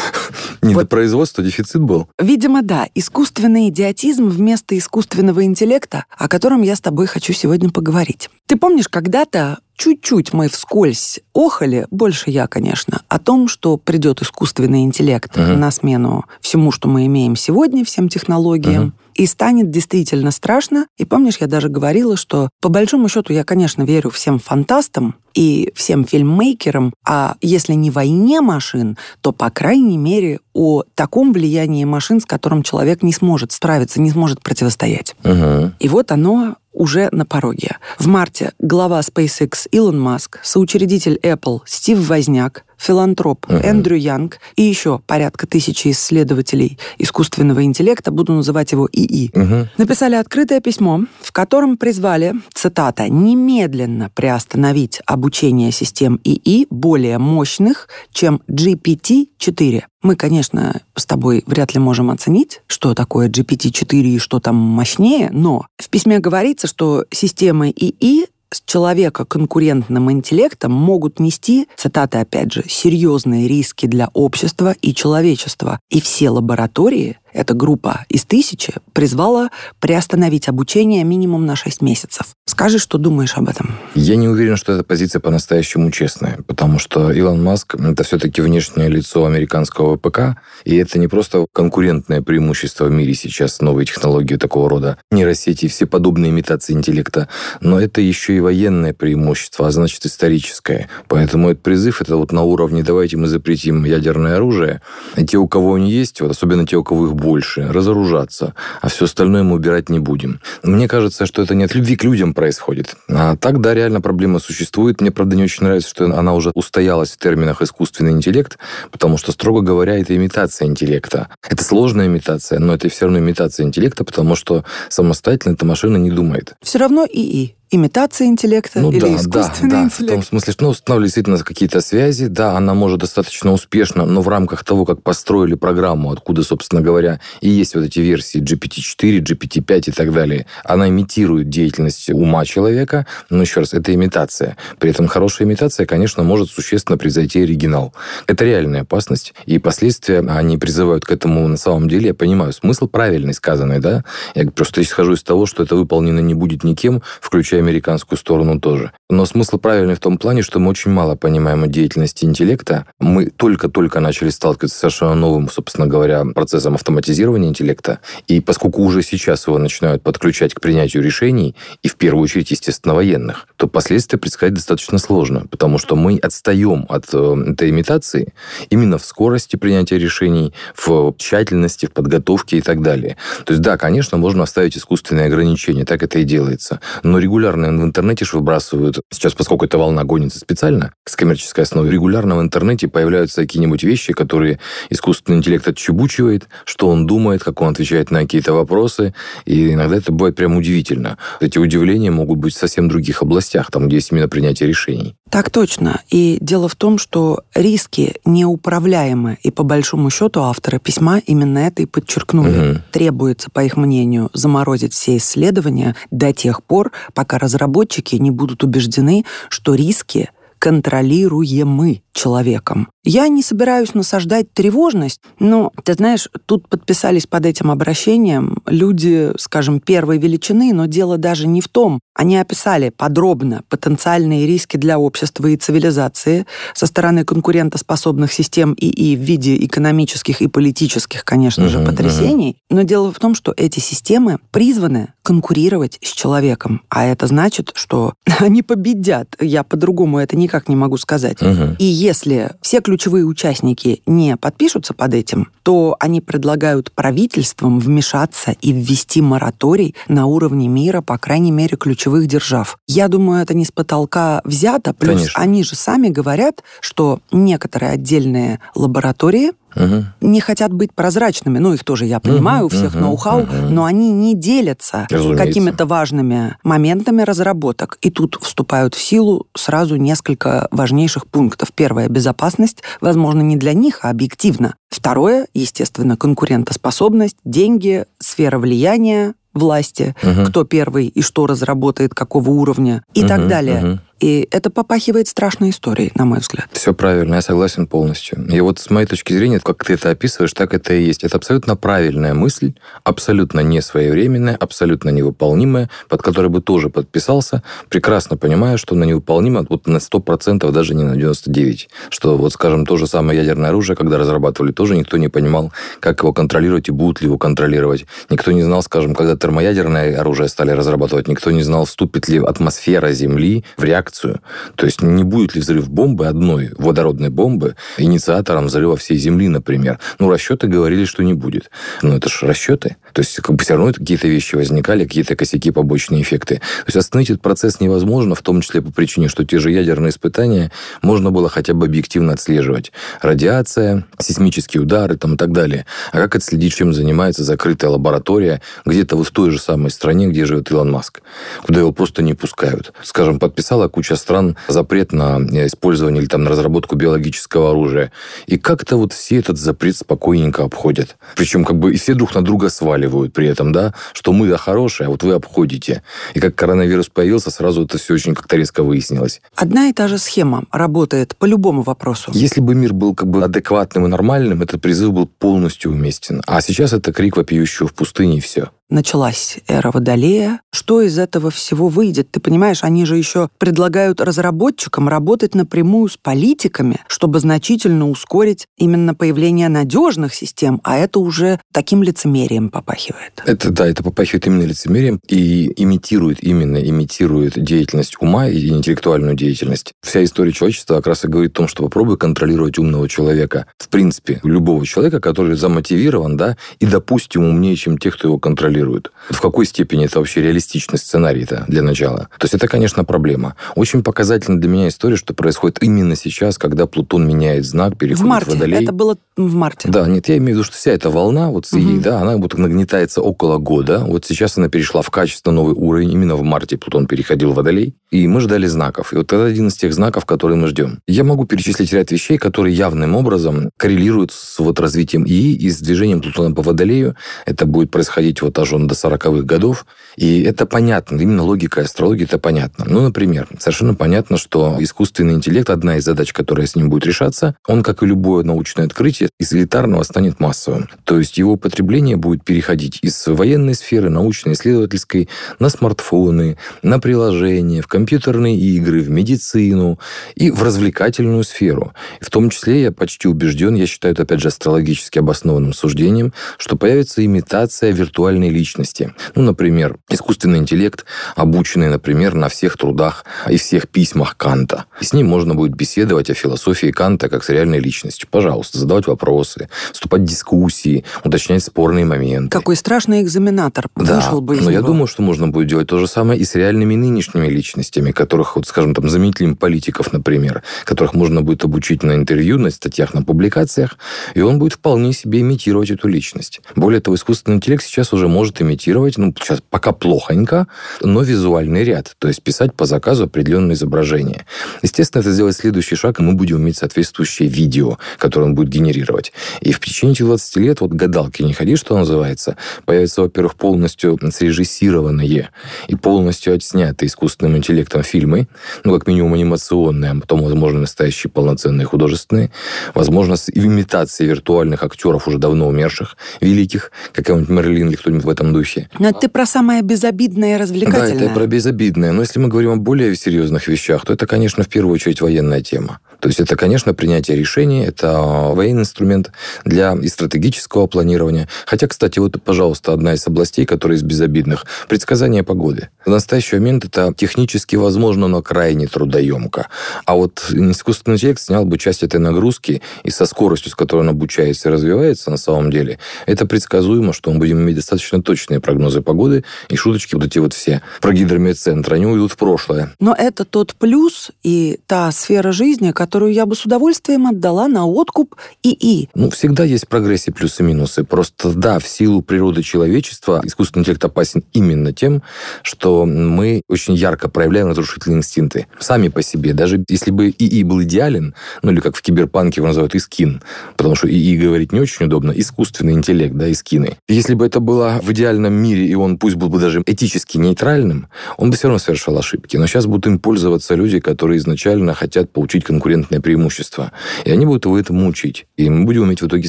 Не 0.62 0.74
до 0.74 0.86
производства 0.86 1.42
дефицит 1.42 1.82
был. 1.82 2.08
Видимо, 2.18 2.62
да. 2.62 2.88
Искусственный 2.94 3.68
идиотизм 3.68 4.28
вместо 4.28 4.76
искусственного 4.78 5.44
интеллекта, 5.44 6.04
о 6.16 6.28
котором 6.28 6.62
я 6.62 6.76
с 6.76 6.80
тобой 6.80 7.06
хочу 7.06 7.32
сегодня 7.32 7.70
поговорить. 7.70 8.30
Ты 8.46 8.56
помнишь, 8.56 8.88
когда-то 8.88 9.58
чуть-чуть 9.82 10.32
мы 10.32 10.48
вскользь 10.48 11.18
охали, 11.34 11.88
больше 11.90 12.30
я, 12.30 12.46
конечно, 12.46 13.02
о 13.08 13.18
том, 13.18 13.48
что 13.48 13.76
придет 13.76 14.22
искусственный 14.22 14.84
интеллект 14.84 15.36
uh-huh. 15.36 15.56
на 15.56 15.72
смену 15.72 16.24
всему, 16.40 16.70
что 16.70 16.86
мы 16.86 17.06
имеем 17.06 17.34
сегодня, 17.34 17.84
всем 17.84 18.08
технологиям. 18.08 18.84
Uh-huh. 18.84 19.01
И 19.14 19.26
станет 19.26 19.70
действительно 19.70 20.30
страшно. 20.30 20.86
И 20.98 21.04
помнишь, 21.04 21.38
я 21.40 21.46
даже 21.46 21.68
говорила, 21.68 22.16
что 22.16 22.48
по 22.60 22.68
большому 22.68 23.08
счету 23.08 23.32
я, 23.32 23.44
конечно, 23.44 23.82
верю 23.82 24.10
всем 24.10 24.38
фантастам 24.38 25.16
и 25.34 25.72
всем 25.74 26.04
фильммейкерам, 26.04 26.92
а 27.06 27.36
если 27.40 27.72
не 27.72 27.90
войне 27.90 28.40
машин, 28.40 28.98
то, 29.20 29.32
по 29.32 29.50
крайней 29.50 29.96
мере, 29.96 30.40
о 30.52 30.84
таком 30.94 31.32
влиянии 31.32 31.84
машин, 31.84 32.20
с 32.20 32.26
которым 32.26 32.62
человек 32.62 33.02
не 33.02 33.12
сможет 33.12 33.52
справиться, 33.52 34.00
не 34.00 34.10
сможет 34.10 34.42
противостоять. 34.42 35.16
Угу. 35.24 35.72
И 35.78 35.88
вот 35.88 36.12
оно 36.12 36.56
уже 36.72 37.08
на 37.12 37.26
пороге. 37.26 37.76
В 37.98 38.06
марте 38.06 38.52
глава 38.58 39.00
SpaceX 39.00 39.68
Илон 39.70 40.00
Маск, 40.00 40.40
соучредитель 40.42 41.18
Apple 41.22 41.60
Стив 41.66 41.98
Возняк, 42.08 42.64
филантроп 42.82 43.46
uh-huh. 43.46 43.64
Эндрю 43.64 43.96
Янг 43.96 44.38
и 44.56 44.62
еще 44.62 45.00
порядка 45.06 45.46
тысячи 45.46 45.90
исследователей 45.92 46.78
искусственного 46.98 47.62
интеллекта, 47.62 48.10
буду 48.10 48.32
называть 48.32 48.72
его 48.72 48.88
ИИ, 48.90 49.30
uh-huh. 49.30 49.68
написали 49.78 50.16
открытое 50.16 50.60
письмо, 50.60 51.02
в 51.20 51.32
котором 51.32 51.76
призвали, 51.76 52.34
цитата, 52.52 53.08
«немедленно 53.08 54.10
приостановить 54.14 55.00
обучение 55.06 55.70
систем 55.70 56.20
ИИ 56.24 56.66
более 56.70 57.18
мощных, 57.18 57.88
чем 58.12 58.42
GPT-4». 58.48 59.82
Мы, 60.02 60.16
конечно, 60.16 60.80
с 60.96 61.06
тобой 61.06 61.44
вряд 61.46 61.74
ли 61.74 61.80
можем 61.80 62.10
оценить, 62.10 62.62
что 62.66 62.94
такое 62.94 63.28
GPT-4 63.28 64.02
и 64.02 64.18
что 64.18 64.40
там 64.40 64.56
мощнее, 64.56 65.30
но 65.30 65.66
в 65.78 65.88
письме 65.88 66.18
говорится, 66.18 66.66
что 66.66 67.04
системы 67.10 67.70
ИИ 67.70 68.26
с 68.52 68.62
человека 68.64 69.24
конкурентным 69.24 70.12
интеллектом 70.12 70.72
могут 70.72 71.18
нести, 71.18 71.68
цитаты 71.76 72.18
опять 72.18 72.52
же, 72.52 72.64
серьезные 72.68 73.48
риски 73.48 73.86
для 73.86 74.08
общества 74.12 74.74
и 74.80 74.94
человечества. 74.94 75.80
И 75.90 76.00
все 76.00 76.30
лаборатории 76.30 77.18
эта 77.32 77.54
группа 77.54 78.04
из 78.08 78.24
тысячи 78.24 78.74
призвала 78.92 79.50
приостановить 79.80 80.48
обучение 80.48 81.04
минимум 81.04 81.46
на 81.46 81.56
6 81.56 81.82
месяцев. 81.82 82.28
Скажи, 82.46 82.78
что 82.78 82.98
думаешь 82.98 83.36
об 83.36 83.48
этом? 83.48 83.72
Я 83.94 84.16
не 84.16 84.28
уверен, 84.28 84.56
что 84.56 84.72
эта 84.72 84.84
позиция 84.84 85.20
по-настоящему 85.20 85.90
честная, 85.90 86.38
потому 86.46 86.78
что 86.78 87.10
Илон 87.10 87.42
Маск— 87.42 87.74
это 87.78 88.02
все-таки 88.02 88.42
внешнее 88.42 88.88
лицо 88.88 89.24
американского 89.24 89.96
ВПК, 89.96 90.36
и 90.64 90.76
это 90.76 90.98
не 90.98 91.08
просто 91.08 91.46
конкурентное 91.52 92.20
преимущество 92.22 92.86
в 92.86 92.90
мире 92.90 93.14
сейчас, 93.14 93.60
новые 93.60 93.86
технологии 93.86 94.36
такого 94.36 94.68
рода, 94.68 94.98
нейросети 95.10 95.66
и 95.66 95.68
все 95.68 95.86
подобные 95.86 96.30
имитации 96.30 96.72
интеллекта, 96.72 97.28
но 97.60 97.80
это 97.80 98.00
еще 98.00 98.36
и 98.36 98.40
военное 98.40 98.92
преимущество, 98.92 99.68
а 99.68 99.70
значит 99.70 100.04
историческое. 100.04 100.88
Поэтому 101.08 101.50
этот 101.50 101.62
призыв— 101.62 102.00
это 102.02 102.16
вот 102.16 102.32
на 102.32 102.42
уровне 102.42 102.82
«давайте 102.82 103.16
мы 103.16 103.28
запретим 103.28 103.84
ядерное 103.84 104.36
оружие», 104.36 104.82
и 105.16 105.24
те, 105.24 105.38
у 105.38 105.48
кого 105.48 105.74
они 105.74 105.90
есть, 105.90 106.20
вот 106.20 106.30
особенно 106.30 106.66
те, 106.66 106.76
у 106.76 106.84
кого 106.84 107.06
их 107.06 107.14
больше, 107.22 107.66
разоружаться, 107.68 108.54
а 108.80 108.88
все 108.88 109.04
остальное 109.04 109.42
мы 109.42 109.54
убирать 109.54 109.88
не 109.88 109.98
будем. 109.98 110.40
Мне 110.62 110.88
кажется, 110.88 111.26
что 111.26 111.42
это 111.42 111.54
не 111.54 111.64
от 111.64 111.74
любви 111.74 111.96
к 111.96 112.04
людям 112.04 112.34
происходит. 112.34 112.96
А 113.08 113.36
так, 113.36 113.60
да, 113.60 113.74
реально 113.74 114.00
проблема 114.00 114.38
существует. 114.38 115.00
Мне, 115.00 115.10
правда, 115.10 115.36
не 115.36 115.44
очень 115.44 115.64
нравится, 115.64 115.88
что 115.88 116.04
она 116.04 116.34
уже 116.34 116.50
устоялась 116.54 117.12
в 117.12 117.18
терминах 117.18 117.62
искусственный 117.62 118.12
интеллект, 118.12 118.58
потому 118.90 119.16
что, 119.16 119.32
строго 119.32 119.60
говоря, 119.60 119.98
это 119.98 120.14
имитация 120.16 120.66
интеллекта. 120.66 121.28
Это 121.48 121.62
сложная 121.62 122.06
имитация, 122.06 122.58
но 122.58 122.74
это 122.74 122.88
все 122.88 123.06
равно 123.06 123.18
имитация 123.20 123.64
интеллекта, 123.64 124.04
потому 124.04 124.34
что 124.34 124.64
самостоятельно 124.88 125.54
эта 125.54 125.64
машина 125.64 125.96
не 125.96 126.10
думает. 126.10 126.54
Все 126.62 126.78
равно 126.78 127.06
ИИ 127.06 127.56
имитация 127.72 128.26
интеллекта 128.26 128.80
ну, 128.80 128.92
или 128.92 129.00
да, 129.00 129.16
искусственный 129.16 129.70
да, 129.70 129.76
да, 129.76 129.84
интеллект? 129.84 130.12
в 130.12 130.14
том 130.14 130.22
смысле, 130.22 130.52
что 130.52 130.64
ну, 130.64 130.70
устанавливали 130.70 131.06
действительно 131.06 131.38
какие-то 131.38 131.80
связи, 131.80 132.26
да, 132.26 132.54
она 132.54 132.74
может 132.74 133.00
достаточно 133.00 133.50
успешно, 133.52 134.04
но 134.04 134.20
в 134.20 134.28
рамках 134.28 134.62
того, 134.62 134.84
как 134.84 135.02
построили 135.02 135.54
программу, 135.54 136.12
откуда, 136.12 136.42
собственно 136.42 136.82
говоря, 136.82 137.18
и 137.40 137.48
есть 137.48 137.74
вот 137.74 137.84
эти 137.84 138.00
версии 138.00 138.42
GPT-4, 138.42 139.20
GPT-5 139.20 139.84
и 139.86 139.92
так 139.92 140.12
далее, 140.12 140.46
она 140.64 140.88
имитирует 140.90 141.48
деятельность 141.48 142.10
ума 142.10 142.44
человека, 142.44 143.06
но 143.30 143.40
еще 143.40 143.60
раз, 143.60 143.72
это 143.72 143.94
имитация. 143.94 144.58
При 144.78 144.90
этом 144.90 145.06
хорошая 145.06 145.48
имитация, 145.48 145.86
конечно, 145.86 146.22
может 146.22 146.50
существенно 146.50 146.98
превзойти 146.98 147.42
оригинал. 147.42 147.94
Это 148.26 148.44
реальная 148.44 148.82
опасность, 148.82 149.32
и 149.46 149.58
последствия, 149.58 150.20
они 150.20 150.58
призывают 150.58 151.06
к 151.06 151.10
этому 151.10 151.48
на 151.48 151.56
самом 151.56 151.88
деле, 151.88 152.08
я 152.08 152.14
понимаю, 152.14 152.52
смысл 152.52 152.86
правильный 152.86 153.32
сказанный, 153.32 153.78
да, 153.78 154.04
я 154.34 154.50
просто 154.50 154.82
исхожу 154.82 155.14
из 155.14 155.22
того, 155.22 155.46
что 155.46 155.62
это 155.62 155.74
выполнено 155.74 156.20
не 156.20 156.34
будет 156.34 156.64
никем, 156.64 157.02
включая 157.20 157.61
американскую 157.62 158.18
сторону 158.18 158.60
тоже. 158.60 158.92
Но 159.10 159.26
смысл 159.26 159.58
правильный 159.58 159.94
в 159.94 160.00
том 160.00 160.18
плане, 160.18 160.42
что 160.42 160.58
мы 160.58 160.70
очень 160.70 160.90
мало 160.90 161.16
понимаем 161.16 161.64
о 161.64 161.66
деятельности 161.66 162.24
интеллекта. 162.24 162.86
Мы 162.98 163.26
только-только 163.26 164.00
начали 164.00 164.30
сталкиваться 164.30 164.76
с 164.76 164.80
совершенно 164.80 165.14
новым, 165.14 165.48
собственно 165.50 165.86
говоря, 165.86 166.24
процессом 166.34 166.74
автоматизирования 166.74 167.48
интеллекта. 167.48 168.00
И 168.26 168.40
поскольку 168.40 168.82
уже 168.82 169.02
сейчас 169.02 169.46
его 169.46 169.58
начинают 169.58 170.02
подключать 170.02 170.54
к 170.54 170.60
принятию 170.60 171.02
решений, 171.02 171.54
и 171.82 171.88
в 171.88 171.96
первую 171.96 172.24
очередь, 172.24 172.50
естественно, 172.50 172.94
военных, 172.94 173.46
то 173.56 173.68
последствия 173.68 174.18
предсказать 174.18 174.54
достаточно 174.54 174.98
сложно, 174.98 175.46
потому 175.50 175.78
что 175.78 175.94
мы 175.94 176.18
отстаем 176.18 176.86
от 176.88 177.06
э, 177.12 177.44
этой 177.48 177.70
имитации 177.70 178.32
именно 178.70 178.98
в 178.98 179.04
скорости 179.04 179.56
принятия 179.56 179.98
решений, 179.98 180.54
в 180.74 181.14
тщательности, 181.18 181.86
в 181.86 181.92
подготовке 181.92 182.58
и 182.58 182.60
так 182.60 182.82
далее. 182.82 183.16
То 183.44 183.52
есть, 183.52 183.62
да, 183.62 183.76
конечно, 183.76 184.18
можно 184.18 184.42
оставить 184.42 184.76
искусственные 184.76 185.26
ограничения, 185.26 185.84
так 185.84 186.02
это 186.02 186.18
и 186.18 186.24
делается. 186.24 186.80
Но 187.02 187.18
регулярно 187.18 187.51
регулярно 187.52 187.82
в 187.82 187.84
интернете 187.84 188.24
же 188.24 188.36
выбрасывают, 188.36 189.00
сейчас, 189.10 189.34
поскольку 189.34 189.64
эта 189.64 189.78
волна 189.78 190.04
гонится 190.04 190.38
специально, 190.38 190.92
с 191.04 191.16
коммерческой 191.16 191.64
основы, 191.64 191.90
регулярно 191.90 192.36
в 192.36 192.40
интернете 192.40 192.88
появляются 192.88 193.42
какие-нибудь 193.42 193.82
вещи, 193.82 194.12
которые 194.12 194.58
искусственный 194.90 195.38
интеллект 195.38 195.66
отчебучивает, 195.68 196.48
что 196.64 196.88
он 196.88 197.06
думает, 197.06 197.42
как 197.42 197.60
он 197.60 197.68
отвечает 197.68 198.10
на 198.10 198.20
какие-то 198.20 198.52
вопросы, 198.52 199.14
и 199.44 199.72
иногда 199.72 199.96
это 199.96 200.12
бывает 200.12 200.36
прям 200.36 200.56
удивительно. 200.56 201.18
Эти 201.40 201.58
удивления 201.58 202.10
могут 202.10 202.38
быть 202.38 202.54
в 202.54 202.58
совсем 202.58 202.88
других 202.88 203.22
областях, 203.22 203.70
там, 203.70 203.86
где 203.86 203.96
есть 203.96 204.12
именно 204.12 204.28
принятие 204.28 204.68
решений. 204.68 205.16
Так 205.32 205.48
точно. 205.48 206.02
И 206.10 206.36
дело 206.42 206.68
в 206.68 206.76
том, 206.76 206.98
что 206.98 207.40
риски 207.54 208.16
неуправляемы. 208.26 209.38
И 209.42 209.50
по 209.50 209.62
большому 209.62 210.10
счету 210.10 210.42
авторы 210.42 210.78
письма 210.78 211.20
именно 211.20 211.56
это 211.56 211.80
и 211.80 211.86
подчеркнули. 211.86 212.72
Угу. 212.72 212.80
Требуется, 212.90 213.48
по 213.50 213.64
их 213.64 213.78
мнению, 213.78 214.28
заморозить 214.34 214.92
все 214.92 215.16
исследования 215.16 215.96
до 216.10 216.34
тех 216.34 216.62
пор, 216.62 216.92
пока 217.14 217.38
разработчики 217.38 218.16
не 218.16 218.30
будут 218.30 218.62
убеждены, 218.62 219.24
что 219.48 219.74
риски 219.74 220.28
контролируемы 220.62 222.02
человеком. 222.12 222.88
Я 223.04 223.26
не 223.26 223.42
собираюсь 223.42 223.94
насаждать 223.94 224.52
тревожность, 224.52 225.20
но, 225.40 225.72
ты 225.82 225.94
знаешь, 225.94 226.28
тут 226.46 226.68
подписались 226.68 227.26
под 227.26 227.46
этим 227.46 227.72
обращением 227.72 228.58
люди, 228.66 229.32
скажем, 229.38 229.80
первой 229.80 230.18
величины, 230.18 230.72
но 230.72 230.86
дело 230.86 231.18
даже 231.18 231.48
не 231.48 231.60
в 231.60 231.66
том. 231.66 231.98
Они 232.14 232.36
описали 232.36 232.90
подробно 232.90 233.62
потенциальные 233.70 234.46
риски 234.46 234.76
для 234.76 235.00
общества 235.00 235.48
и 235.48 235.56
цивилизации 235.56 236.46
со 236.74 236.86
стороны 236.86 237.24
конкурентоспособных 237.24 238.32
систем 238.32 238.74
ИИ 238.78 239.16
в 239.16 239.20
виде 239.20 239.56
экономических 239.64 240.42
и 240.42 240.46
политических, 240.46 241.24
конечно 241.24 241.68
же, 241.68 241.84
потрясений. 241.84 242.50
Uh-huh. 242.50 242.76
Но 242.76 242.82
дело 242.82 243.12
в 243.12 243.18
том, 243.18 243.34
что 243.34 243.52
эти 243.56 243.80
системы 243.80 244.38
призваны 244.52 245.14
конкурировать 245.22 245.98
с 246.02 246.12
человеком. 246.12 246.82
А 246.88 247.04
это 247.04 247.26
значит, 247.26 247.72
что 247.74 248.14
они 248.38 248.62
победят. 248.62 249.34
Я 249.40 249.64
по-другому 249.64 250.18
это 250.18 250.36
никак 250.52 250.68
не 250.68 250.76
могу 250.76 250.98
сказать. 250.98 251.38
Uh-huh. 251.38 251.76
И 251.78 251.84
если 251.84 252.52
все 252.60 252.80
ключевые 252.80 253.24
участники 253.24 254.02
не 254.06 254.36
подпишутся 254.36 254.92
под 254.92 255.14
этим, 255.14 255.48
то 255.62 255.96
они 255.98 256.20
предлагают 256.20 256.92
правительствам 256.92 257.78
вмешаться 257.78 258.54
и 258.60 258.72
ввести 258.72 259.22
мораторий 259.22 259.94
на 260.08 260.26
уровне 260.26 260.68
мира, 260.68 261.00
по 261.00 261.16
крайней 261.16 261.52
мере, 261.52 261.76
ключевых 261.76 262.26
держав. 262.26 262.76
Я 262.86 263.08
думаю, 263.08 263.42
это 263.42 263.54
не 263.54 263.64
с 263.64 263.72
потолка 263.72 264.42
взято, 264.44 264.92
плюс 264.92 265.16
Конечно. 265.16 265.42
они 265.42 265.64
же 265.64 265.74
сами 265.74 266.08
говорят, 266.08 266.62
что 266.80 267.20
некоторые 267.30 267.92
отдельные 267.92 268.60
лаборатории 268.74 269.52
угу. 269.74 270.04
не 270.20 270.40
хотят 270.40 270.72
быть 270.72 270.92
прозрачными. 270.94 271.58
Ну, 271.58 271.72
их 271.72 271.84
тоже 271.84 272.06
я 272.06 272.20
понимаю, 272.20 272.66
угу, 272.66 272.74
у 272.74 272.78
всех 272.78 272.94
угу, 272.94 273.00
ноу-хау, 273.00 273.42
угу. 273.42 273.52
но 273.70 273.84
они 273.84 274.10
не 274.10 274.34
делятся 274.34 275.06
какими-то 275.08 275.86
важными 275.86 276.56
моментами 276.62 277.22
разработок. 277.22 277.98
И 278.02 278.10
тут 278.10 278.38
вступают 278.40 278.94
в 278.94 279.00
силу 279.00 279.46
сразу 279.54 279.96
несколько 279.96 280.68
важнейших 280.70 281.26
пунктов. 281.26 281.72
Первое– 281.72 282.08
безопасность, 282.08 282.82
возможно, 283.00 283.42
не 283.42 283.56
для 283.56 283.72
них, 283.72 284.00
а 284.02 284.10
объективно. 284.10 284.74
Второе, 284.90 285.46
естественно, 285.54 286.16
конкурентоспособность, 286.16 287.36
деньги, 287.44 288.04
сфера 288.18 288.58
влияния, 288.58 289.34
власти, 289.54 290.14
угу. 290.22 290.46
кто 290.46 290.64
первый 290.64 291.06
и 291.06 291.22
что 291.22 291.46
разработает, 291.46 292.14
какого 292.14 292.50
уровня 292.50 293.02
и 293.14 293.20
угу, 293.20 293.28
так 293.28 293.48
далее. 293.48 293.84
Угу. 293.84 293.98
И 294.22 294.46
это 294.52 294.70
попахивает 294.70 295.26
страшной 295.26 295.70
историей, 295.70 296.12
на 296.14 296.24
мой 296.24 296.38
взгляд. 296.38 296.68
Все 296.72 296.94
правильно, 296.94 297.34
я 297.34 297.42
согласен 297.42 297.88
полностью. 297.88 298.46
И 298.48 298.60
вот 298.60 298.78
с 298.78 298.88
моей 298.88 299.06
точки 299.06 299.32
зрения, 299.32 299.58
как 299.58 299.84
ты 299.84 299.94
это 299.94 300.10
описываешь, 300.10 300.52
так 300.52 300.74
это 300.74 300.94
и 300.94 301.02
есть. 301.02 301.24
Это 301.24 301.36
абсолютно 301.38 301.74
правильная 301.74 302.32
мысль, 302.32 302.74
абсолютно 303.02 303.60
не 303.60 303.82
своевременная, 303.82 304.54
абсолютно 304.54 305.10
невыполнимая, 305.10 305.90
под 306.08 306.22
которой 306.22 306.46
бы 306.50 306.62
тоже 306.62 306.88
подписался, 306.88 307.64
прекрасно 307.88 308.36
понимая, 308.36 308.76
что 308.76 308.94
она 308.94 309.06
невыполнима 309.06 309.66
вот 309.68 309.88
на 309.88 309.96
100%, 309.96 310.70
даже 310.70 310.94
не 310.94 311.02
на 311.02 311.14
99%. 311.14 311.88
Что 312.10 312.36
вот, 312.36 312.52
скажем, 312.52 312.86
то 312.86 312.96
же 312.96 313.08
самое 313.08 313.40
ядерное 313.40 313.70
оружие, 313.70 313.96
когда 313.96 314.18
разрабатывали, 314.18 314.70
тоже 314.70 314.96
никто 314.96 315.16
не 315.16 315.30
понимал, 315.30 315.72
как 315.98 316.20
его 316.20 316.32
контролировать 316.32 316.88
и 316.88 316.92
будут 316.92 317.22
ли 317.22 317.26
его 317.26 317.38
контролировать. 317.38 318.06
Никто 318.30 318.52
не 318.52 318.62
знал, 318.62 318.82
скажем, 318.82 319.16
когда 319.16 319.36
термоядерное 319.36 320.16
оружие 320.16 320.48
стали 320.48 320.70
разрабатывать, 320.70 321.26
никто 321.26 321.50
не 321.50 321.64
знал, 321.64 321.86
вступит 321.86 322.28
ли 322.28 322.38
атмосфера 322.38 323.10
Земли 323.10 323.64
в 323.76 323.82
реакцию 323.82 324.11
реакцию. 324.12 324.40
То 324.76 324.86
есть 324.86 325.02
не 325.02 325.24
будет 325.24 325.54
ли 325.54 325.60
взрыв 325.60 325.88
бомбы 325.88 326.26
одной 326.26 326.70
водородной 326.76 327.30
бомбы 327.30 327.76
инициатором 327.98 328.66
взрыва 328.66 328.96
всей 328.96 329.16
Земли, 329.16 329.48
например. 329.48 329.98
Ну, 330.18 330.30
расчеты 330.30 330.66
говорили, 330.66 331.04
что 331.04 331.22
не 331.22 331.34
будет. 331.34 331.70
Но 332.02 332.16
это 332.16 332.28
же 332.28 332.46
расчеты. 332.46 332.96
То 333.12 333.20
есть 333.20 333.36
как 333.36 333.56
бы 333.56 333.62
все 333.62 333.76
равно 333.76 333.92
какие-то 333.92 334.28
вещи 334.28 334.54
возникали, 334.56 335.04
какие-то 335.04 335.36
косяки, 335.36 335.70
побочные 335.70 336.22
эффекты. 336.22 336.56
То 336.56 336.86
есть 336.86 336.96
остановить 336.96 337.30
этот 337.30 337.42
процесс 337.42 337.80
невозможно, 337.80 338.34
в 338.34 338.42
том 338.42 338.60
числе 338.60 338.82
по 338.82 338.90
причине, 338.90 339.28
что 339.28 339.44
те 339.44 339.58
же 339.58 339.70
ядерные 339.70 340.10
испытания 340.10 340.70
можно 341.02 341.30
было 341.30 341.48
хотя 341.48 341.74
бы 341.74 341.86
объективно 341.86 342.32
отслеживать. 342.32 342.92
Радиация, 343.20 344.04
сейсмические 344.18 344.82
удары 344.82 345.16
там, 345.16 345.34
и 345.34 345.36
так 345.36 345.52
далее. 345.52 345.86
А 346.12 346.18
как 346.18 346.36
отследить, 346.36 346.74
чем 346.74 346.92
занимается 346.92 347.44
закрытая 347.44 347.90
лаборатория 347.90 348.60
где-то 348.84 349.22
в 349.22 349.30
той 349.30 349.50
же 349.50 349.58
самой 349.58 349.90
стране, 349.90 350.28
где 350.28 350.44
живет 350.44 350.70
Илон 350.70 350.90
Маск, 350.90 351.22
куда 351.62 351.80
его 351.80 351.92
просто 351.92 352.22
не 352.22 352.34
пускают? 352.34 352.92
Скажем, 353.02 353.38
подписала 353.38 353.84
куча 354.02 354.16
стран 354.16 354.56
запрет 354.66 355.12
на 355.12 355.38
использование 355.66 356.20
или 356.20 356.28
там 356.28 356.42
на 356.42 356.50
разработку 356.50 356.96
биологического 356.96 357.70
оружия. 357.70 358.10
И 358.46 358.58
как-то 358.58 358.96
вот 358.96 359.12
все 359.12 359.36
этот 359.36 359.58
запрет 359.58 359.96
спокойненько 359.96 360.64
обходят. 360.64 361.16
Причем 361.36 361.64
как 361.64 361.78
бы 361.78 361.94
и 361.94 361.96
все 361.96 362.14
друг 362.14 362.34
на 362.34 362.42
друга 362.42 362.68
сваливают 362.68 363.32
при 363.32 363.46
этом, 363.46 363.70
да, 363.70 363.94
что 364.12 364.32
мы 364.32 364.48
да 364.48 364.56
хорошие, 364.56 365.06
а 365.06 365.10
вот 365.10 365.22
вы 365.22 365.34
обходите. 365.34 366.02
И 366.34 366.40
как 366.40 366.56
коронавирус 366.56 367.10
появился, 367.10 367.52
сразу 367.52 367.84
это 367.84 367.98
все 367.98 368.14
очень 368.14 368.34
как-то 368.34 368.56
резко 368.56 368.82
выяснилось. 368.82 369.40
Одна 369.54 369.86
и 369.86 369.92
та 369.92 370.08
же 370.08 370.18
схема 370.18 370.64
работает 370.72 371.36
по 371.36 371.44
любому 371.44 371.82
вопросу. 371.82 372.32
Если 372.34 372.60
бы 372.60 372.74
мир 372.74 372.92
был 372.92 373.14
как 373.14 373.28
бы 373.28 373.44
адекватным 373.44 374.06
и 374.06 374.08
нормальным, 374.08 374.62
этот 374.62 374.82
призыв 374.82 375.12
был 375.12 375.28
полностью 375.28 375.92
уместен. 375.92 376.42
А 376.48 376.60
сейчас 376.60 376.92
это 376.92 377.12
крик 377.12 377.36
вопиющего 377.36 377.86
в 377.86 377.94
пустыне 377.94 378.38
и 378.38 378.40
все 378.40 378.70
началась 378.92 379.58
эра 379.66 379.90
Водолея. 379.90 380.60
Что 380.72 381.00
из 381.02 381.18
этого 381.18 381.50
всего 381.50 381.88
выйдет? 381.88 382.30
Ты 382.30 382.40
понимаешь, 382.40 382.84
они 382.84 383.04
же 383.04 383.16
еще 383.16 383.48
предлагают 383.58 384.20
разработчикам 384.20 385.08
работать 385.08 385.54
напрямую 385.54 386.08
с 386.08 386.16
политиками, 386.16 387.00
чтобы 387.08 387.40
значительно 387.40 388.08
ускорить 388.08 388.66
именно 388.76 389.14
появление 389.14 389.68
надежных 389.68 390.34
систем, 390.34 390.80
а 390.84 390.98
это 390.98 391.18
уже 391.18 391.60
таким 391.72 392.02
лицемерием 392.02 392.68
попахивает. 392.68 393.42
Это 393.46 393.70
да, 393.70 393.86
это 393.86 394.02
попахивает 394.02 394.46
именно 394.46 394.64
лицемерием 394.64 395.20
и 395.28 395.72
имитирует 395.76 396.42
именно 396.42 396.76
имитирует 396.76 397.62
деятельность 397.62 398.16
ума 398.20 398.48
и 398.48 398.68
интеллектуальную 398.68 399.34
деятельность. 399.34 399.92
Вся 400.02 400.22
история 400.24 400.52
человечества 400.52 400.96
как 400.96 401.06
раз 401.06 401.24
и 401.24 401.28
говорит 401.28 401.52
о 401.52 401.56
том, 401.56 401.68
что 401.68 401.82
попробуй 401.84 402.18
контролировать 402.18 402.78
умного 402.78 403.08
человека. 403.08 403.66
В 403.78 403.88
принципе, 403.88 404.40
любого 404.42 404.84
человека, 404.86 405.20
который 405.20 405.56
замотивирован, 405.56 406.36
да, 406.36 406.56
и, 406.78 406.86
допустим, 406.86 407.44
умнее, 407.44 407.76
чем 407.76 407.98
тех, 407.98 408.16
кто 408.16 408.28
его 408.28 408.38
контролирует 408.38 408.71
контролируют. 408.72 409.12
В 409.30 409.40
какой 409.40 409.66
степени 409.66 410.06
это 410.06 410.18
вообще 410.18 410.42
реалистичный 410.42 410.98
сценарий-то 410.98 411.64
для 411.68 411.82
начала? 411.82 412.28
То 412.38 412.44
есть 412.44 412.54
это, 412.54 412.66
конечно, 412.68 413.04
проблема. 413.04 413.54
Очень 413.76 414.02
показательна 414.02 414.60
для 414.60 414.68
меня 414.68 414.88
история, 414.88 415.16
что 415.16 415.34
происходит 415.34 415.82
именно 415.82 416.16
сейчас, 416.16 416.58
когда 416.58 416.86
Плутон 416.86 417.26
меняет 417.26 417.64
знак, 417.64 417.96
переходит 417.96 418.24
в, 418.24 418.28
марте. 418.28 418.50
в 418.50 418.54
Водолей. 418.54 418.82
Это 418.82 418.92
было 418.92 419.16
в 419.36 419.54
марте. 419.54 419.88
Да, 419.88 420.06
нет, 420.06 420.28
я 420.28 420.38
имею 420.38 420.56
в 420.56 420.58
виду, 420.58 420.64
что 420.64 420.76
вся 420.76 420.92
эта 420.92 421.10
волна, 421.10 421.50
вот 421.50 421.66
с 421.66 421.72
угу. 421.72 422.00
да, 422.00 422.20
она 422.20 422.36
будто 422.38 422.60
нагнетается 422.60 423.22
около 423.22 423.58
года. 423.58 424.04
Вот 424.06 424.24
сейчас 424.24 424.58
она 424.58 424.68
перешла 424.68 425.02
в 425.02 425.10
качественно 425.10 425.54
новый 425.54 425.74
уровень. 425.74 426.12
Именно 426.12 426.36
в 426.36 426.42
марте 426.42 426.76
Плутон 426.76 427.06
переходил 427.06 427.52
в 427.52 427.54
Водолей. 427.54 427.94
И 428.10 428.26
мы 428.26 428.40
ждали 428.40 428.66
знаков. 428.66 429.12
И 429.12 429.16
вот 429.16 429.32
это 429.32 429.44
один 429.44 429.68
из 429.68 429.74
тех 429.74 429.94
знаков, 429.94 430.26
которые 430.26 430.58
мы 430.58 430.68
ждем. 430.68 431.00
Я 431.06 431.24
могу 431.24 431.46
перечислить 431.46 431.92
ряд 431.92 432.10
вещей, 432.10 432.38
которые 432.38 432.74
явным 432.74 433.16
образом 433.16 433.70
коррелируют 433.78 434.32
с 434.32 434.58
вот 434.58 434.80
развитием 434.80 435.24
ИИ 435.24 435.54
и 435.56 435.70
с 435.70 435.78
движением 435.78 436.20
Плутона 436.20 436.54
по 436.54 436.62
Водолею. 436.62 437.16
Это 437.46 437.64
будет 437.66 437.90
происходить 437.90 438.42
вот 438.42 438.58
он 438.70 438.86
до 438.86 438.94
40-х 438.94 439.42
годов. 439.42 439.86
И 440.16 440.42
это 440.42 440.66
понятно, 440.66 441.20
именно 441.20 441.42
логика 441.42 441.80
астрологии 441.80 442.24
это 442.24 442.38
понятно. 442.38 442.84
Ну, 442.86 443.00
например, 443.00 443.48
совершенно 443.58 443.94
понятно, 443.94 444.36
что 444.36 444.76
искусственный 444.78 445.34
интеллект, 445.34 445.70
одна 445.70 445.96
из 445.96 446.04
задач, 446.04 446.32
которая 446.32 446.66
с 446.66 446.76
ним 446.76 446.90
будет 446.90 447.06
решаться, 447.06 447.56
он, 447.66 447.82
как 447.82 448.02
и 448.02 448.06
любое 448.06 448.44
научное 448.44 448.86
открытие, 448.86 449.30
из 449.40 449.52
элитарного 449.52 450.02
станет 450.02 450.38
массовым. 450.38 450.88
То 451.04 451.18
есть 451.18 451.38
его 451.38 451.56
потребление 451.56 452.16
будет 452.16 452.44
переходить 452.44 452.98
из 453.02 453.26
военной 453.26 453.74
сферы, 453.74 454.10
научно-исследовательской, 454.10 455.28
на 455.58 455.70
смартфоны, 455.70 456.58
на 456.82 456.98
приложения, 456.98 457.80
в 457.80 457.86
компьютерные 457.86 458.56
игры, 458.56 459.00
в 459.00 459.10
медицину 459.10 459.98
и 460.34 460.50
в 460.50 460.62
развлекательную 460.62 461.44
сферу. 461.44 461.94
В 462.20 462.30
том 462.30 462.50
числе 462.50 462.82
я 462.82 462.92
почти 462.92 463.28
убежден, 463.28 463.74
я 463.74 463.86
считаю 463.86 464.12
это, 464.12 464.24
опять 464.24 464.40
же, 464.40 464.48
астрологически 464.48 465.18
обоснованным 465.18 465.72
суждением, 465.72 466.32
что 466.58 466.76
появится 466.76 467.24
имитация 467.24 467.92
виртуальной 467.92 468.50
личности. 468.52 469.14
Ну, 469.34 469.42
например, 469.42 469.98
искусственный 470.10 470.58
интеллект, 470.58 471.04
обученный, 471.36 471.88
например, 471.88 472.34
на 472.34 472.48
всех 472.48 472.76
трудах 472.76 473.24
и 473.48 473.56
всех 473.56 473.88
письмах 473.88 474.36
Канта. 474.36 474.84
И 475.00 475.04
с 475.04 475.12
ним 475.12 475.26
можно 475.26 475.54
будет 475.54 475.74
беседовать 475.74 476.30
о 476.30 476.34
философии 476.34 476.90
Канта 476.90 477.28
как 477.28 477.44
с 477.44 477.48
реальной 477.48 477.80
личностью. 477.80 478.28
Пожалуйста, 478.30 478.78
задавать 478.78 479.06
вопросы, 479.06 479.68
вступать 479.92 480.22
в 480.22 480.24
дискуссии, 480.24 481.04
уточнять 481.24 481.62
спорные 481.62 482.04
моменты. 482.04 482.50
Какой 482.50 482.76
страшный 482.76 483.22
экзаменатор 483.22 483.88
да, 483.96 484.16
вышел 484.16 484.40
бы 484.40 484.56
из 484.56 484.60
но 484.60 484.70
него. 484.70 484.80
я 484.80 484.86
думаю, 484.86 485.06
что 485.06 485.22
можно 485.22 485.48
будет 485.48 485.68
делать 485.68 485.88
то 485.88 485.98
же 485.98 486.06
самое 486.06 486.40
и 486.40 486.44
с 486.44 486.54
реальными 486.54 486.94
нынешними 486.94 487.48
личностями, 487.48 488.12
которых, 488.12 488.56
вот, 488.56 488.66
скажем, 488.66 488.94
там, 488.94 489.08
заменителями 489.08 489.54
политиков, 489.54 490.12
например, 490.12 490.62
которых 490.84 491.14
можно 491.14 491.42
будет 491.42 491.64
обучить 491.64 492.02
на 492.02 492.14
интервью, 492.14 492.58
на 492.58 492.70
статьях, 492.70 493.14
на 493.14 493.22
публикациях, 493.22 493.96
и 494.34 494.40
он 494.40 494.58
будет 494.58 494.74
вполне 494.74 495.12
себе 495.12 495.40
имитировать 495.40 495.90
эту 495.90 496.08
личность. 496.08 496.60
Более 496.74 497.00
того, 497.00 497.16
искусственный 497.16 497.56
интеллект 497.56 497.84
сейчас 497.84 498.12
уже 498.12 498.28
может 498.28 498.41
имитировать, 498.60 499.18
ну, 499.18 499.34
сейчас 499.38 499.60
пока 499.68 499.92
плохонько, 499.92 500.66
но 501.00 501.22
визуальный 501.22 501.84
ряд, 501.84 502.14
то 502.18 502.28
есть 502.28 502.42
писать 502.42 502.74
по 502.74 502.86
заказу 502.86 503.24
определенное 503.24 503.74
изображение. 503.74 504.46
Естественно, 504.82 505.20
это 505.20 505.32
сделать 505.32 505.56
следующий 505.56 505.94
шаг, 505.94 506.20
и 506.20 506.22
мы 506.22 506.34
будем 506.34 506.58
иметь 506.58 506.78
соответствующее 506.78 507.48
видео, 507.48 507.98
которое 508.18 508.46
он 508.46 508.54
будет 508.54 508.68
генерировать. 508.68 509.32
И 509.60 509.72
в 509.72 509.80
течение 509.80 510.14
этих 510.14 510.26
20 510.26 510.56
лет, 510.56 510.80
вот 510.80 510.92
гадалки 510.92 511.42
не 511.42 511.52
ходи, 511.52 511.76
что 511.76 511.96
называется, 511.96 512.56
появятся, 512.84 513.22
во-первых, 513.22 513.54
полностью 513.54 514.18
срежиссированные 514.30 515.50
и 515.88 515.94
полностью 515.94 516.54
отснятые 516.54 517.08
искусственным 517.08 517.56
интеллектом 517.56 518.02
фильмы, 518.02 518.48
ну, 518.84 518.92
как 518.92 519.06
минимум 519.06 519.34
анимационные, 519.34 520.12
а 520.12 520.14
потом, 520.14 520.42
возможно, 520.42 520.80
настоящие 520.80 521.30
полноценные 521.30 521.86
художественные, 521.86 522.50
возможно, 522.94 523.36
с 523.36 523.48
имитацией 523.48 524.30
виртуальных 524.30 524.82
актеров, 524.82 525.28
уже 525.28 525.38
давно 525.38 525.68
умерших, 525.68 526.16
великих, 526.40 526.90
какая-нибудь 527.12 527.48
Мерлин 527.48 527.88
или 527.88 527.96
кто-нибудь 527.96 528.24
этом 528.32 528.52
духе. 528.52 528.88
Но 528.98 529.10
это 529.10 529.20
ты 529.20 529.28
про 529.28 529.46
самое 529.46 529.82
безобидное 529.82 530.56
и 530.56 530.58
развлекательное. 530.58 531.18
Да, 531.18 531.24
это 531.26 531.34
про 531.34 531.46
безобидное. 531.46 532.12
Но 532.12 532.22
если 532.22 532.40
мы 532.40 532.48
говорим 532.48 532.70
о 532.72 532.76
более 532.76 533.14
серьезных 533.14 533.68
вещах, 533.68 534.04
то 534.04 534.12
это, 534.12 534.26
конечно, 534.26 534.64
в 534.64 534.68
первую 534.68 534.94
очередь 534.94 535.20
военная 535.20 535.60
тема. 535.60 536.00
То 536.22 536.28
есть 536.28 536.38
это, 536.38 536.54
конечно, 536.54 536.94
принятие 536.94 537.36
решений, 537.36 537.84
это 537.84 538.12
военный 538.52 538.82
инструмент 538.82 539.32
для 539.64 539.94
и 540.00 540.06
стратегического 540.06 540.86
планирования. 540.86 541.48
Хотя, 541.66 541.88
кстати, 541.88 542.20
вот, 542.20 542.40
пожалуйста, 542.40 542.92
одна 542.92 543.14
из 543.14 543.26
областей, 543.26 543.66
которая 543.66 543.98
из 543.98 544.04
безобидных, 544.04 544.64
предсказание 544.88 545.42
погоды. 545.42 545.88
В 546.06 546.10
настоящий 546.10 546.56
момент 546.56 546.84
это 546.84 547.12
технически 547.16 547.74
возможно, 547.74 548.28
но 548.28 548.40
крайне 548.40 548.86
трудоемко. 548.86 549.66
А 550.04 550.14
вот 550.14 550.46
искусственный 550.48 551.16
интеллект 551.16 551.40
снял 551.40 551.64
бы 551.64 551.76
часть 551.76 552.04
этой 552.04 552.20
нагрузки, 552.20 552.82
и 553.02 553.10
со 553.10 553.26
скоростью, 553.26 553.72
с 553.72 553.74
которой 553.74 554.00
он 554.00 554.10
обучается 554.10 554.68
и 554.68 554.72
развивается 554.72 555.28
на 555.28 555.36
самом 555.36 555.72
деле, 555.72 555.98
это 556.26 556.46
предсказуемо, 556.46 557.12
что 557.12 557.32
мы 557.32 557.40
будем 557.40 557.60
иметь 557.60 557.74
достаточно 557.74 558.21
точные 558.22 558.60
прогнозы 558.60 559.02
погоды 559.02 559.44
и 559.68 559.76
шуточки 559.76 560.14
вот 560.14 560.24
эти 560.24 560.38
вот 560.38 560.52
все 560.54 560.82
про 561.00 561.12
гидромедцентр, 561.12 561.94
они 561.94 562.06
уйдут 562.06 562.32
в 562.32 562.36
прошлое. 562.36 562.94
Но 563.00 563.14
это 563.16 563.44
тот 563.44 563.74
плюс 563.74 564.30
и 564.42 564.78
та 564.86 565.10
сфера 565.12 565.52
жизни, 565.52 565.92
которую 565.92 566.32
я 566.32 566.46
бы 566.46 566.54
с 566.54 566.64
удовольствием 566.64 567.26
отдала 567.26 567.68
на 567.68 567.86
откуп 567.86 568.36
ИИ. 568.62 569.08
Ну, 569.14 569.30
всегда 569.30 569.64
есть 569.64 569.84
в 569.84 569.88
прогрессе 569.88 570.32
плюсы 570.32 570.62
и 570.62 570.66
минусы. 570.66 571.04
Просто, 571.04 571.52
да, 571.52 571.78
в 571.78 571.86
силу 571.86 572.22
природы 572.22 572.62
человечества 572.62 573.40
искусственный 573.44 573.82
интеллект 573.82 574.04
опасен 574.04 574.44
именно 574.52 574.92
тем, 574.92 575.22
что 575.62 576.06
мы 576.06 576.62
очень 576.68 576.94
ярко 576.94 577.28
проявляем 577.28 577.68
разрушительные 577.68 578.18
инстинкты. 578.18 578.66
Сами 578.78 579.08
по 579.08 579.22
себе. 579.22 579.52
Даже 579.52 579.84
если 579.88 580.10
бы 580.10 580.30
ИИ 580.30 580.62
был 580.62 580.82
идеален, 580.82 581.34
ну 581.62 581.72
или 581.72 581.80
как 581.80 581.96
в 581.96 582.02
киберпанке 582.02 582.60
его 582.60 582.68
называют 582.68 582.94
искин, 582.94 583.42
потому 583.76 583.94
что 583.94 584.08
ИИ 584.08 584.36
говорить 584.36 584.72
не 584.72 584.80
очень 584.80 585.06
удобно, 585.06 585.32
искусственный 585.32 585.92
интеллект, 585.92 586.34
да, 586.34 586.50
искины. 586.50 586.96
Если 587.08 587.34
бы 587.34 587.46
это 587.46 587.60
было 587.60 588.00
в 588.02 588.11
идеальном 588.12 588.54
мире, 588.54 588.86
и 588.86 588.94
он 588.94 589.18
пусть 589.18 589.36
был 589.36 589.48
бы 589.48 589.58
даже 589.58 589.82
этически 589.84 590.38
нейтральным, 590.38 591.08
он 591.36 591.50
бы 591.50 591.56
все 591.56 591.68
равно 591.68 591.78
совершал 591.78 592.18
ошибки. 592.18 592.56
Но 592.56 592.66
сейчас 592.66 592.86
будут 592.86 593.06
им 593.06 593.18
пользоваться 593.18 593.74
люди, 593.74 594.00
которые 594.00 594.38
изначально 594.38 594.94
хотят 594.94 595.32
получить 595.32 595.64
конкурентное 595.64 596.20
преимущество. 596.20 596.92
И 597.24 597.30
они 597.30 597.46
будут 597.46 597.64
его 597.64 597.78
этому 597.78 598.08
учить. 598.08 598.46
И 598.56 598.68
мы 598.70 598.84
будем 598.84 599.04
иметь 599.04 599.22
в 599.22 599.26
итоге 599.26 599.48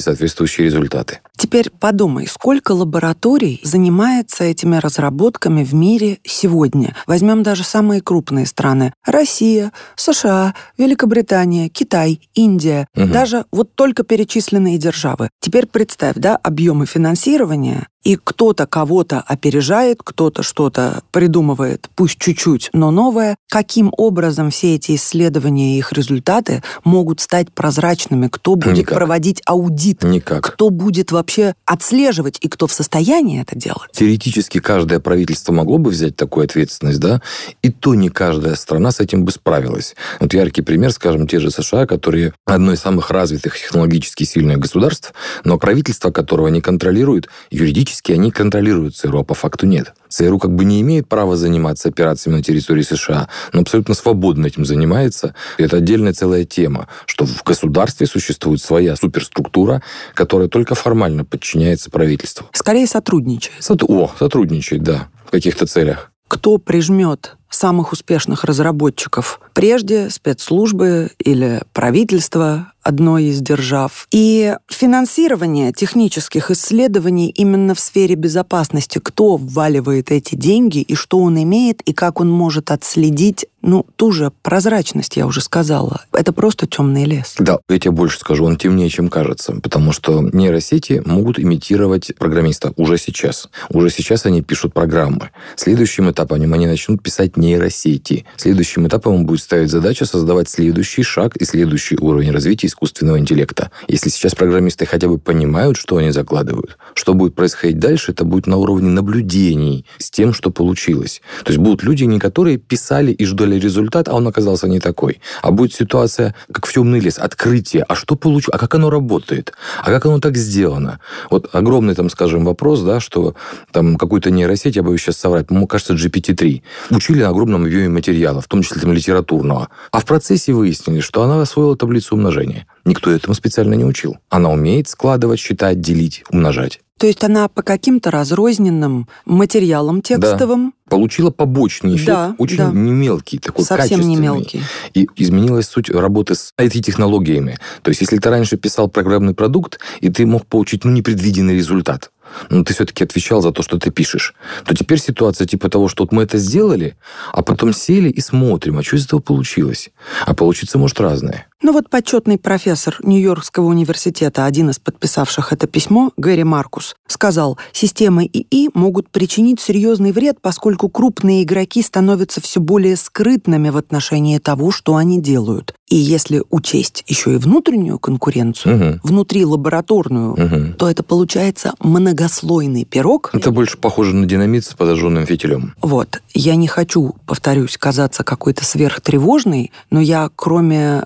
соответствующие 0.00 0.66
результаты. 0.66 1.20
Теперь 1.36 1.70
подумай, 1.70 2.26
сколько 2.26 2.72
лабораторий 2.72 3.60
занимается 3.62 4.44
этими 4.44 4.76
разработками 4.76 5.64
в 5.64 5.74
мире 5.74 6.18
сегодня? 6.24 6.96
Возьмем 7.06 7.42
даже 7.42 7.64
самые 7.64 8.00
крупные 8.00 8.46
страны. 8.46 8.92
Россия, 9.04 9.72
США, 9.96 10.54
Великобритания, 10.78 11.68
Китай, 11.68 12.20
Индия. 12.34 12.86
Угу. 12.96 13.06
Даже 13.08 13.44
вот 13.52 13.74
только 13.74 14.04
перечисленные 14.04 14.78
державы. 14.78 15.30
Теперь 15.40 15.66
представь, 15.66 16.16
да, 16.16 16.36
объемы 16.36 16.86
финансирования 16.86 17.88
и 18.04 18.16
кто-то 18.54 18.68
кого-то 18.68 19.20
опережает, 19.26 19.98
кто-то 20.04 20.44
что-то 20.44 21.02
придумывает, 21.10 21.88
пусть 21.96 22.18
чуть-чуть, 22.18 22.70
но 22.72 22.92
новое. 22.92 23.34
Каким 23.50 23.92
образом 23.96 24.50
все 24.50 24.76
эти 24.76 24.94
исследования 24.94 25.74
и 25.74 25.78
их 25.78 25.92
результаты 25.92 26.62
могут 26.84 27.20
стать 27.20 27.50
прозрачными? 27.50 28.28
Кто 28.28 28.54
будет 28.54 28.76
Никак. 28.76 28.94
проводить 28.94 29.42
аудит? 29.44 30.04
Никак. 30.04 30.44
Кто 30.44 30.70
будет 30.70 31.10
вообще 31.10 31.54
отслеживать 31.66 32.38
и 32.42 32.48
кто 32.48 32.68
в 32.68 32.72
состоянии 32.72 33.42
это 33.42 33.58
делать? 33.58 33.90
Теоретически 33.90 34.60
каждое 34.60 35.00
правительство 35.00 35.52
могло 35.52 35.78
бы 35.78 35.90
взять 35.90 36.14
такую 36.14 36.44
ответственность, 36.44 37.00
да, 37.00 37.22
и 37.62 37.72
то 37.72 37.96
не 37.96 38.08
каждая 38.08 38.54
страна 38.54 38.92
с 38.92 39.00
этим 39.00 39.24
бы 39.24 39.32
справилась. 39.32 39.96
Вот 40.20 40.32
яркий 40.32 40.62
пример, 40.62 40.92
скажем, 40.92 41.26
те 41.26 41.40
же 41.40 41.50
США, 41.50 41.86
которые 41.86 42.34
одно 42.44 42.72
из 42.72 42.80
самых 42.80 43.10
развитых 43.10 43.58
технологически 43.58 44.22
сильных 44.22 44.58
государств, 44.58 45.12
но 45.42 45.58
правительство 45.58 46.12
которого 46.12 46.46
не 46.48 46.60
контролирует 46.60 47.28
юридически 47.50 48.12
они 48.12 48.30
контролируют 48.44 48.94
ЦРУ, 48.94 49.20
а 49.20 49.24
по 49.24 49.32
факту 49.32 49.66
нет. 49.66 49.94
ЦРУ 50.10 50.38
как 50.38 50.54
бы 50.54 50.66
не 50.66 50.82
имеет 50.82 51.08
права 51.08 51.34
заниматься 51.34 51.88
операциями 51.88 52.36
на 52.36 52.42
территории 52.42 52.82
США, 52.82 53.28
но 53.54 53.62
абсолютно 53.62 53.94
свободно 53.94 54.44
этим 54.46 54.66
занимается. 54.66 55.34
И 55.56 55.62
это 55.62 55.78
отдельная 55.78 56.12
целая 56.12 56.44
тема, 56.44 56.88
что 57.06 57.24
в 57.24 57.42
государстве 57.42 58.06
существует 58.06 58.60
своя 58.60 58.96
суперструктура, 58.96 59.82
которая 60.12 60.48
только 60.48 60.74
формально 60.74 61.24
подчиняется 61.24 61.90
правительству. 61.90 62.46
Скорее 62.52 62.86
сотрудничает. 62.86 63.64
Сот... 63.64 63.82
О, 63.82 64.12
сотрудничает, 64.18 64.82
да, 64.82 65.08
в 65.24 65.30
каких-то 65.30 65.64
целях. 65.64 66.10
Кто 66.28 66.58
прижмет 66.58 67.36
самых 67.48 67.92
успешных 67.92 68.44
разработчиков? 68.44 69.40
Прежде 69.54 70.10
спецслужбы 70.10 71.12
или 71.18 71.62
правительство, 71.72 72.72
одной 72.84 73.24
из 73.24 73.40
держав. 73.40 74.06
И 74.12 74.56
финансирование 74.68 75.72
технических 75.72 76.50
исследований 76.50 77.30
именно 77.30 77.74
в 77.74 77.80
сфере 77.80 78.14
безопасности, 78.14 79.00
кто 79.02 79.36
вваливает 79.36 80.12
эти 80.12 80.34
деньги 80.34 80.80
и 80.80 80.94
что 80.94 81.18
он 81.18 81.42
имеет, 81.42 81.80
и 81.82 81.92
как 81.92 82.20
он 82.20 82.30
может 82.30 82.70
отследить, 82.70 83.46
ну, 83.62 83.86
ту 83.96 84.12
же 84.12 84.30
прозрачность, 84.42 85.16
я 85.16 85.26
уже 85.26 85.40
сказала. 85.40 86.02
Это 86.12 86.32
просто 86.32 86.66
темный 86.66 87.06
лес. 87.06 87.34
Да, 87.38 87.58
я 87.68 87.78
тебе 87.78 87.92
больше 87.92 88.18
скажу, 88.18 88.44
он 88.44 88.56
темнее, 88.56 88.90
чем 88.90 89.08
кажется, 89.08 89.54
потому 89.62 89.92
что 89.92 90.20
нейросети 90.20 91.02
могут 91.04 91.38
имитировать 91.38 92.12
программиста 92.18 92.74
уже 92.76 92.98
сейчас. 92.98 93.48
Уже 93.70 93.88
сейчас 93.88 94.26
они 94.26 94.42
пишут 94.42 94.74
программы. 94.74 95.30
Следующим 95.56 96.10
этапом 96.10 96.42
они 96.52 96.66
начнут 96.66 97.02
писать 97.02 97.38
нейросети. 97.38 98.26
Следующим 98.36 98.86
этапом 98.86 99.14
он 99.14 99.26
будет 99.26 99.40
ставить 99.40 99.70
задачу 99.70 100.04
создавать 100.04 100.50
следующий 100.50 101.02
шаг 101.02 101.36
и 101.36 101.44
следующий 101.46 101.96
уровень 101.98 102.30
развития 102.30 102.66
искусственного 102.74 103.18
интеллекта. 103.18 103.70
Если 103.88 104.10
сейчас 104.10 104.34
программисты 104.34 104.84
хотя 104.84 105.08
бы 105.08 105.18
понимают, 105.18 105.76
что 105.76 105.96
они 105.96 106.10
закладывают, 106.10 106.76
что 106.94 107.14
будет 107.14 107.34
происходить 107.34 107.78
дальше, 107.78 108.12
это 108.12 108.24
будет 108.24 108.46
на 108.46 108.56
уровне 108.56 108.90
наблюдений 108.90 109.86
с 109.98 110.10
тем, 110.10 110.34
что 110.34 110.50
получилось. 110.50 111.22
То 111.44 111.52
есть 111.52 111.62
будут 111.62 111.84
люди, 111.84 112.04
не 112.04 112.18
которые 112.18 112.58
писали 112.58 113.12
и 113.12 113.24
ждали 113.24 113.58
результат, 113.58 114.08
а 114.08 114.14
он 114.14 114.26
оказался 114.26 114.68
не 114.68 114.80
такой. 114.80 115.20
А 115.42 115.52
будет 115.52 115.72
ситуация, 115.72 116.34
как 116.52 116.66
в 116.66 116.72
темный 116.72 116.98
лес, 116.98 117.18
открытие. 117.18 117.84
А 117.84 117.94
что 117.94 118.16
получу? 118.16 118.50
А 118.52 118.58
как 118.58 118.74
оно 118.74 118.90
работает? 118.90 119.52
А 119.82 119.86
как 119.86 120.06
оно 120.06 120.18
так 120.18 120.36
сделано? 120.36 120.98
Вот 121.30 121.54
огромный, 121.54 121.94
там, 121.94 122.10
скажем, 122.10 122.44
вопрос, 122.44 122.82
да, 122.82 122.98
что 123.00 123.34
там 123.72 123.96
какую-то 123.96 124.30
нейросеть, 124.30 124.76
я 124.76 124.82
боюсь 124.82 125.02
сейчас 125.02 125.16
соврать, 125.16 125.46
по-моему, 125.46 125.68
кажется, 125.68 125.94
GPT-3, 125.94 126.62
учили 126.90 127.22
на 127.22 127.28
огромном 127.28 127.62
объеме 127.64 127.88
материала, 127.88 128.40
в 128.40 128.48
том 128.48 128.62
числе 128.62 128.80
там 128.80 128.92
литературного. 128.92 129.68
А 129.92 130.00
в 130.00 130.04
процессе 130.04 130.52
выяснили, 130.52 131.00
что 131.00 131.22
она 131.22 131.40
освоила 131.40 131.76
таблицу 131.76 132.16
умножения. 132.16 132.63
Никто 132.84 133.10
этому 133.10 133.34
специально 133.34 133.74
не 133.74 133.84
учил. 133.84 134.16
Она 134.28 134.50
умеет 134.50 134.88
складывать, 134.88 135.40
считать, 135.40 135.80
делить, 135.80 136.24
умножать. 136.30 136.80
То 136.98 137.08
есть 137.08 137.24
она 137.24 137.48
по 137.48 137.62
каким-то 137.62 138.10
разрозненным 138.10 139.08
материалам 139.24 140.00
текстовым... 140.00 140.74
Да. 140.86 140.96
Получила 140.96 141.30
побочный 141.30 141.96
эффект, 141.96 142.06
да, 142.06 142.36
очень 142.38 142.58
да. 142.58 142.70
не 142.70 142.92
мелкий, 142.92 143.38
такой 143.38 143.64
Совсем 143.64 144.00
не 144.00 144.16
мелкий. 144.16 144.62
И 144.92 145.08
изменилась 145.16 145.66
суть 145.66 145.90
работы 145.90 146.34
с 146.34 146.52
IT-технологиями. 146.58 147.58
То 147.82 147.88
есть 147.88 148.02
если 148.02 148.18
ты 148.18 148.30
раньше 148.30 148.58
писал 148.58 148.88
программный 148.88 149.34
продукт, 149.34 149.80
и 150.00 150.10
ты 150.10 150.24
мог 150.24 150.46
получить 150.46 150.84
ну, 150.84 150.92
непредвиденный 150.92 151.56
результат, 151.56 152.10
но 152.50 152.64
ты 152.64 152.74
все-таки 152.74 153.02
отвечал 153.02 153.40
за 153.42 153.50
то, 153.50 153.62
что 153.62 153.78
ты 153.78 153.90
пишешь, 153.90 154.34
то 154.64 154.74
теперь 154.74 155.00
ситуация 155.00 155.46
типа 155.46 155.68
того, 155.68 155.88
что 155.88 156.04
вот 156.04 156.12
мы 156.12 156.22
это 156.22 156.38
сделали, 156.38 156.96
а 157.32 157.42
потом 157.42 157.72
сели 157.72 158.10
и 158.10 158.20
смотрим, 158.20 158.78
а 158.78 158.82
что 158.82 158.96
из 158.96 159.06
этого 159.06 159.20
получилось. 159.20 159.90
А 160.26 160.34
получиться 160.34 160.78
может 160.78 161.00
разное. 161.00 161.46
Ну 161.64 161.72
вот 161.72 161.88
почетный 161.88 162.36
профессор 162.36 162.98
Нью-Йоркского 163.02 163.64
университета, 163.64 164.44
один 164.44 164.68
из 164.68 164.78
подписавших 164.78 165.50
это 165.50 165.66
письмо, 165.66 166.12
Гэри 166.18 166.44
Маркус, 166.44 166.94
сказал, 167.06 167.56
системы 167.72 168.26
ИИ 168.26 168.68
могут 168.74 169.08
причинить 169.08 169.60
серьезный 169.60 170.12
вред, 170.12 170.42
поскольку 170.42 170.90
крупные 170.90 171.42
игроки 171.42 171.80
становятся 171.80 172.42
все 172.42 172.60
более 172.60 172.98
скрытными 172.98 173.70
в 173.70 173.78
отношении 173.78 174.36
того, 174.36 174.72
что 174.72 174.96
они 174.96 175.22
делают. 175.22 175.74
И 175.88 175.96
если 175.96 176.42
учесть 176.50 177.04
еще 177.06 177.34
и 177.34 177.36
внутреннюю 177.36 177.98
конкуренцию, 177.98 178.76
угу. 178.76 179.00
внутри 179.02 179.44
лабораторную, 179.44 180.32
угу. 180.32 180.74
то 180.78 180.90
это 180.90 181.02
получается 181.02 181.74
многослойный 181.78 182.84
пирог. 182.84 183.30
Это 183.32 183.50
больше 183.50 183.76
похоже 183.76 184.14
на 184.16 184.26
динамит 184.26 184.64
с 184.64 184.74
подожженным 184.74 185.26
фитилем. 185.26 185.74
Вот. 185.82 186.22
Я 186.32 186.56
не 186.56 186.68
хочу, 186.68 187.14
повторюсь, 187.26 187.76
казаться 187.76 188.24
какой-то 188.24 188.64
сверхтревожной, 188.64 189.72
но 189.90 190.00
я, 190.00 190.30
кроме 190.34 191.04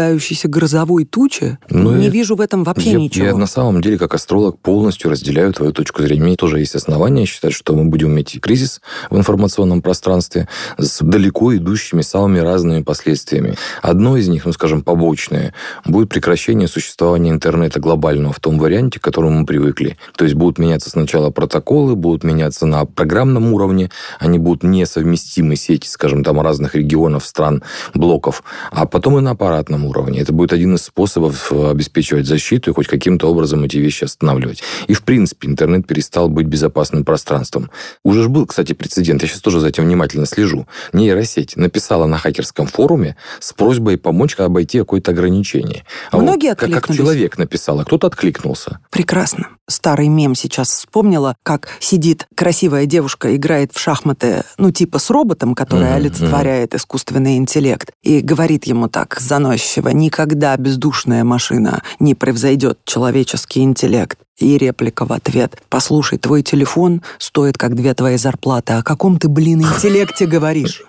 надвигающейся 0.00 0.48
грозовой 0.48 1.04
тучи, 1.04 1.58
ну, 1.68 1.92
не 1.92 2.06
я, 2.06 2.10
вижу 2.10 2.36
в 2.36 2.40
этом 2.40 2.64
вообще 2.64 2.92
я, 2.92 2.98
ничего. 2.98 3.26
Я 3.26 3.36
на 3.36 3.46
самом 3.46 3.80
деле, 3.80 3.98
как 3.98 4.14
астролог, 4.14 4.58
полностью 4.58 5.10
разделяю 5.10 5.52
твою 5.52 5.72
точку 5.72 6.02
зрения. 6.02 6.22
Мне 6.22 6.36
тоже 6.36 6.58
есть 6.58 6.74
основания 6.74 7.26
считать, 7.26 7.52
что 7.52 7.74
мы 7.74 7.84
будем 7.84 8.08
иметь 8.08 8.40
кризис 8.40 8.80
в 9.10 9.16
информационном 9.16 9.82
пространстве 9.82 10.48
с 10.78 11.00
далеко 11.00 11.54
идущими 11.56 12.02
самыми 12.02 12.38
разными 12.38 12.82
последствиями. 12.82 13.56
Одно 13.82 14.16
из 14.16 14.28
них, 14.28 14.44
ну, 14.46 14.52
скажем, 14.52 14.82
побочное, 14.82 15.54
будет 15.84 16.08
прекращение 16.08 16.68
существования 16.68 17.30
интернета 17.30 17.80
глобального 17.80 18.32
в 18.32 18.40
том 18.40 18.58
варианте, 18.58 18.98
к 19.00 19.02
которому 19.02 19.40
мы 19.40 19.46
привыкли. 19.46 19.98
То 20.16 20.24
есть 20.24 20.34
будут 20.34 20.58
меняться 20.58 20.90
сначала 20.90 21.30
протоколы, 21.30 21.94
будут 21.94 22.24
меняться 22.24 22.66
на 22.66 22.84
программном 22.84 23.52
уровне, 23.52 23.90
они 24.18 24.38
будут 24.38 24.62
несовместимы 24.62 25.56
сети, 25.56 25.88
скажем, 25.88 26.24
там 26.24 26.40
разных 26.40 26.74
регионов, 26.74 27.24
стран, 27.26 27.62
блоков, 27.94 28.42
а 28.70 28.86
потом 28.86 29.18
и 29.18 29.20
на 29.20 29.32
аппаратном 29.32 29.79
уровне. 29.86 30.20
Это 30.20 30.32
будет 30.32 30.52
один 30.52 30.74
из 30.74 30.82
способов 30.82 31.50
обеспечивать 31.52 32.26
защиту 32.26 32.70
и 32.70 32.74
хоть 32.74 32.86
каким-то 32.86 33.28
образом 33.28 33.64
эти 33.64 33.78
вещи 33.78 34.04
останавливать. 34.04 34.62
И, 34.86 34.94
в 34.94 35.02
принципе, 35.02 35.48
интернет 35.48 35.86
перестал 35.86 36.28
быть 36.28 36.46
безопасным 36.46 37.04
пространством. 37.04 37.70
Уже 38.04 38.24
ж 38.24 38.28
был, 38.28 38.46
кстати, 38.46 38.74
прецедент, 38.74 39.22
я 39.22 39.28
сейчас 39.28 39.40
тоже 39.40 39.60
за 39.60 39.68
этим 39.68 39.84
внимательно 39.84 40.26
слежу. 40.26 40.66
Нейросеть 40.92 41.56
написала 41.56 42.06
на 42.06 42.18
хакерском 42.18 42.66
форуме 42.66 43.16
с 43.40 43.52
просьбой 43.52 43.96
по 43.96 44.10
помочь 44.10 44.34
обойти 44.40 44.80
какое-то 44.80 45.12
ограничение. 45.12 45.84
А 46.10 46.18
Многие 46.18 46.48
вот, 46.48 46.54
откликнулись. 46.54 46.80
Как, 46.80 46.86
как 46.88 46.96
человек 46.96 47.38
написал, 47.38 47.78
а 47.78 47.84
кто-то 47.84 48.08
откликнулся. 48.08 48.80
Прекрасно. 48.90 49.50
Старый 49.68 50.08
мем 50.08 50.34
сейчас 50.34 50.68
вспомнила, 50.68 51.36
как 51.44 51.68
сидит 51.78 52.26
красивая 52.34 52.86
девушка, 52.86 53.36
играет 53.36 53.72
в 53.72 53.78
шахматы, 53.78 54.42
ну, 54.58 54.72
типа 54.72 54.98
с 54.98 55.10
роботом, 55.10 55.54
который 55.54 55.86
mm-hmm. 55.86 55.94
олицетворяет 55.94 56.74
искусственный 56.74 57.36
интеллект, 57.36 57.92
и 58.02 58.20
говорит 58.20 58.64
ему 58.64 58.88
так 58.88 59.20
заносчиво, 59.20 59.69
никогда 59.76 60.56
бездушная 60.56 61.24
машина 61.24 61.82
не 61.98 62.14
превзойдет 62.14 62.78
человеческий 62.84 63.60
интеллект. 63.60 64.18
И 64.38 64.56
реплика 64.56 65.04
в 65.04 65.12
ответ. 65.12 65.60
Послушай, 65.68 66.18
твой 66.18 66.42
телефон 66.42 67.02
стоит 67.18 67.58
как 67.58 67.74
две 67.74 67.92
твои 67.92 68.16
зарплаты. 68.16 68.72
О 68.72 68.82
каком 68.82 69.18
ты, 69.18 69.28
блин, 69.28 69.60
интеллекте 69.60 70.26
говоришь? 70.26 70.82